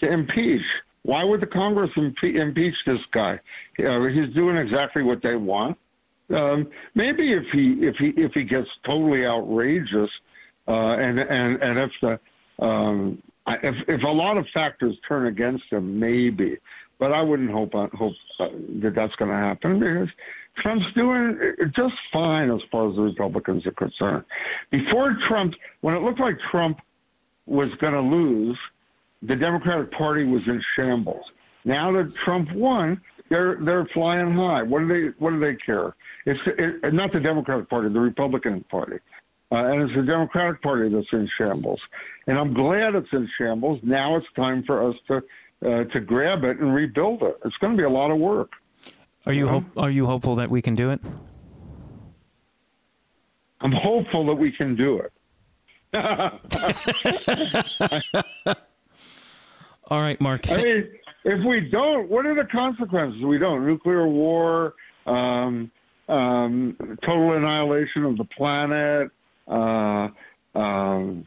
[0.00, 0.62] to impeach.
[1.02, 3.38] Why would the Congress impe- impeach this guy?
[3.78, 5.76] Uh, he's doing exactly what they want.
[6.30, 10.10] Um, maybe if he if he if he gets totally outrageous,
[10.68, 15.64] uh, and and and if the um, if if a lot of factors turn against
[15.70, 16.56] him, maybe.
[17.00, 18.48] But I wouldn't hope hope uh,
[18.82, 20.08] that that's going to happen because
[20.58, 21.38] Trump's doing
[21.74, 24.24] just fine as far as the Republicans are concerned.
[24.70, 26.78] Before Trump, when it looked like Trump
[27.46, 28.58] was going to lose,
[29.22, 31.24] the Democratic Party was in shambles.
[31.64, 33.00] Now that Trump won,
[33.30, 34.62] they're they're flying high.
[34.62, 35.94] What do they What do they care?
[36.26, 38.98] It's it, not the Democratic Party, the Republican Party,
[39.50, 41.80] uh, and it's the Democratic Party that's in shambles.
[42.26, 43.80] And I'm glad it's in shambles.
[43.82, 45.16] Now it's time for us to
[45.64, 47.38] uh, to grab it and rebuild it.
[47.44, 48.50] It's going to be a lot of work.
[49.26, 51.00] Are you hope, are you hopeful that we can do it?
[53.60, 55.12] I'm hopeful that we can do it.
[59.90, 60.50] All right, Mark.
[60.50, 60.88] I mean,
[61.24, 63.22] if we don't, what are the consequences?
[63.22, 64.74] We don't nuclear war,
[65.06, 65.70] um,
[66.08, 69.10] um, total annihilation of the planet,
[69.48, 70.08] uh,
[70.58, 71.26] um,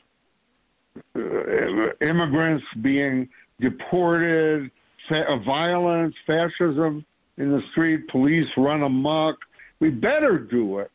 [2.01, 3.29] immigrants being
[3.59, 4.69] deported,
[5.09, 7.03] fa- violence, fascism
[7.37, 9.35] in the street, police run amok.
[9.79, 10.91] We better do it.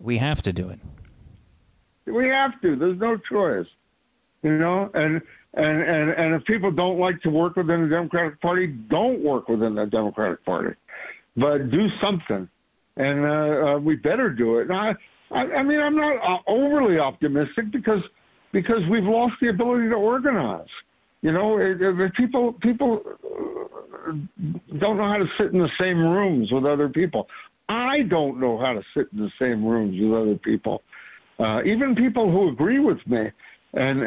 [0.00, 0.80] we have to do it.
[2.06, 2.76] We have to.
[2.76, 3.66] There's no choice.
[4.42, 5.20] You know, and
[5.54, 9.48] and and and if people don't like to work within the Democratic Party, don't work
[9.48, 10.76] within the Democratic Party,
[11.36, 12.48] but do something.
[12.96, 14.70] And uh, uh, we better do it.
[14.70, 14.94] And I,
[15.30, 18.02] I, I mean, I'm not uh, overly optimistic because
[18.52, 20.68] because we've lost the ability to organize.
[21.22, 23.02] You know, it, it, people people
[24.76, 27.28] don't know how to sit in the same rooms with other people.
[27.68, 30.82] I don't know how to sit in the same rooms with other people,
[31.40, 33.30] uh, even people who agree with me.
[33.74, 34.06] And uh,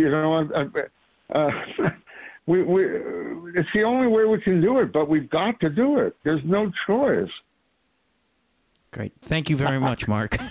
[0.00, 0.60] you know, I,
[1.34, 1.50] I, uh,
[2.46, 2.84] we we
[3.54, 4.92] it's the only way we can do it.
[4.92, 6.14] But we've got to do it.
[6.24, 7.28] There's no choice.
[8.92, 9.12] Great.
[9.22, 10.36] Thank you very much, Mark.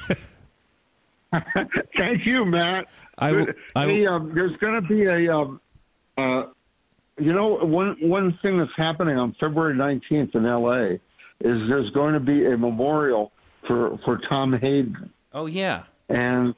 [2.00, 2.86] Thank you, Matt.
[3.18, 3.46] I will-
[3.76, 5.62] I will- Hey, um, there's going to be a, um,
[6.18, 6.46] uh,
[7.20, 10.94] you know, one one thing that's happening on February 19th in L.A.
[10.94, 13.32] is there's going to be a memorial
[13.68, 15.84] for for Tom Hayden, oh yeah.
[16.10, 16.56] and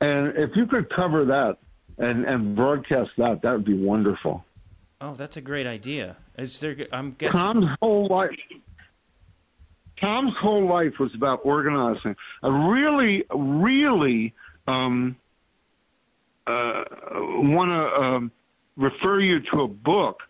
[0.00, 1.58] and if you could cover that
[1.98, 4.44] and and broadcast that, that would be wonderful.
[5.00, 6.16] Oh, that's a great idea.
[6.38, 6.76] Is there?
[6.92, 7.40] I'm guessing.
[7.40, 8.30] Tom's whole life.
[10.00, 12.16] Tom's whole life was about organizing.
[12.42, 14.34] I really, really
[14.66, 15.16] um,
[16.46, 18.32] uh, want to um,
[18.76, 20.20] refer you to a book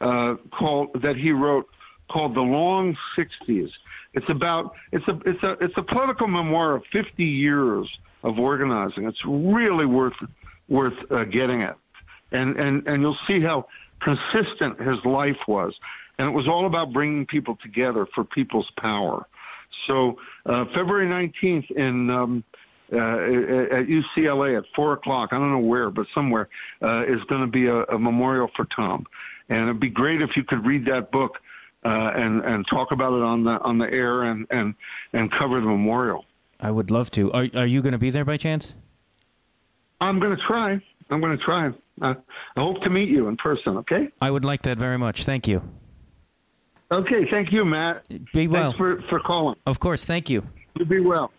[0.00, 1.68] uh, called that he wrote
[2.10, 3.70] called "The Long '60s."
[4.14, 7.88] It's about it's a it's a it's a political memoir of 50 years
[8.22, 9.04] of organizing.
[9.04, 10.16] It's really worth
[10.68, 11.76] worth uh, getting it,
[12.30, 13.66] and and and you'll see how
[14.00, 15.74] consistent his life was,
[16.18, 19.26] and it was all about bringing people together for people's power.
[19.86, 22.44] So uh, February 19th in um,
[22.92, 25.30] uh, at UCLA at four o'clock.
[25.32, 26.48] I don't know where, but somewhere
[26.82, 29.06] uh, is going to be a, a memorial for Tom,
[29.48, 31.38] and it'd be great if you could read that book
[31.84, 34.74] uh, and and talk about it on the on the air and and
[35.12, 36.24] and cover the memorial.
[36.60, 37.32] I would love to.
[37.32, 38.74] Are Are you going to be there by chance?
[40.00, 40.80] I'm going to try.
[41.10, 41.68] I'm going to try.
[42.00, 42.14] Uh,
[42.56, 43.78] I hope to meet you in person.
[43.78, 44.08] Okay.
[44.20, 45.24] I would like that very much.
[45.24, 45.62] Thank you.
[46.90, 47.26] Okay.
[47.30, 48.04] Thank you, Matt.
[48.32, 48.72] Be well.
[48.72, 49.56] Thanks for for calling.
[49.66, 50.04] Of course.
[50.04, 50.46] Thank you.
[50.78, 51.30] You be well.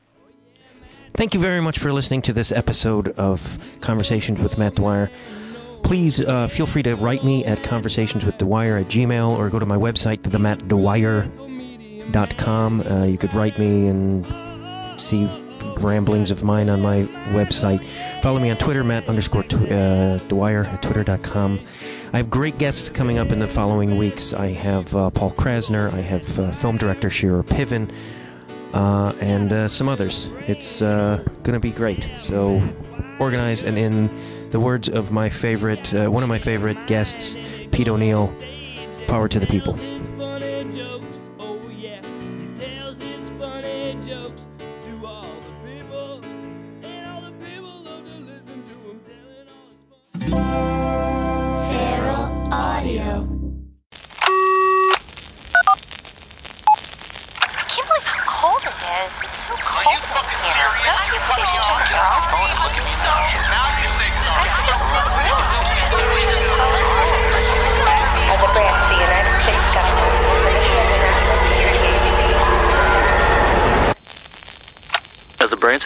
[1.15, 5.11] Thank you very much for listening to this episode of Conversations with Matt Dwyer.
[5.83, 9.77] Please uh, feel free to write me at conversationswithdwyer at gmail or go to my
[9.77, 12.81] website, themattdwyer.com.
[12.81, 14.25] Uh, you could write me and
[14.99, 15.29] see
[15.77, 17.85] ramblings of mine on my website.
[18.23, 21.59] Follow me on Twitter, Matt underscore tw- uh, Dwyer at twitter.com.
[22.11, 24.33] I have great guests coming up in the following weeks.
[24.33, 27.91] I have uh, Paul Krassner, I have uh, film director Shira Piven,
[28.73, 30.29] uh, and uh, some others.
[30.47, 32.09] It's uh, going to be great.
[32.19, 32.61] So
[33.19, 34.09] organize, and in
[34.51, 37.37] the words of my favorite, uh, one of my favorite guests,
[37.71, 38.33] Pete O'Neal,
[39.07, 39.77] power to the people.
[50.23, 50.72] his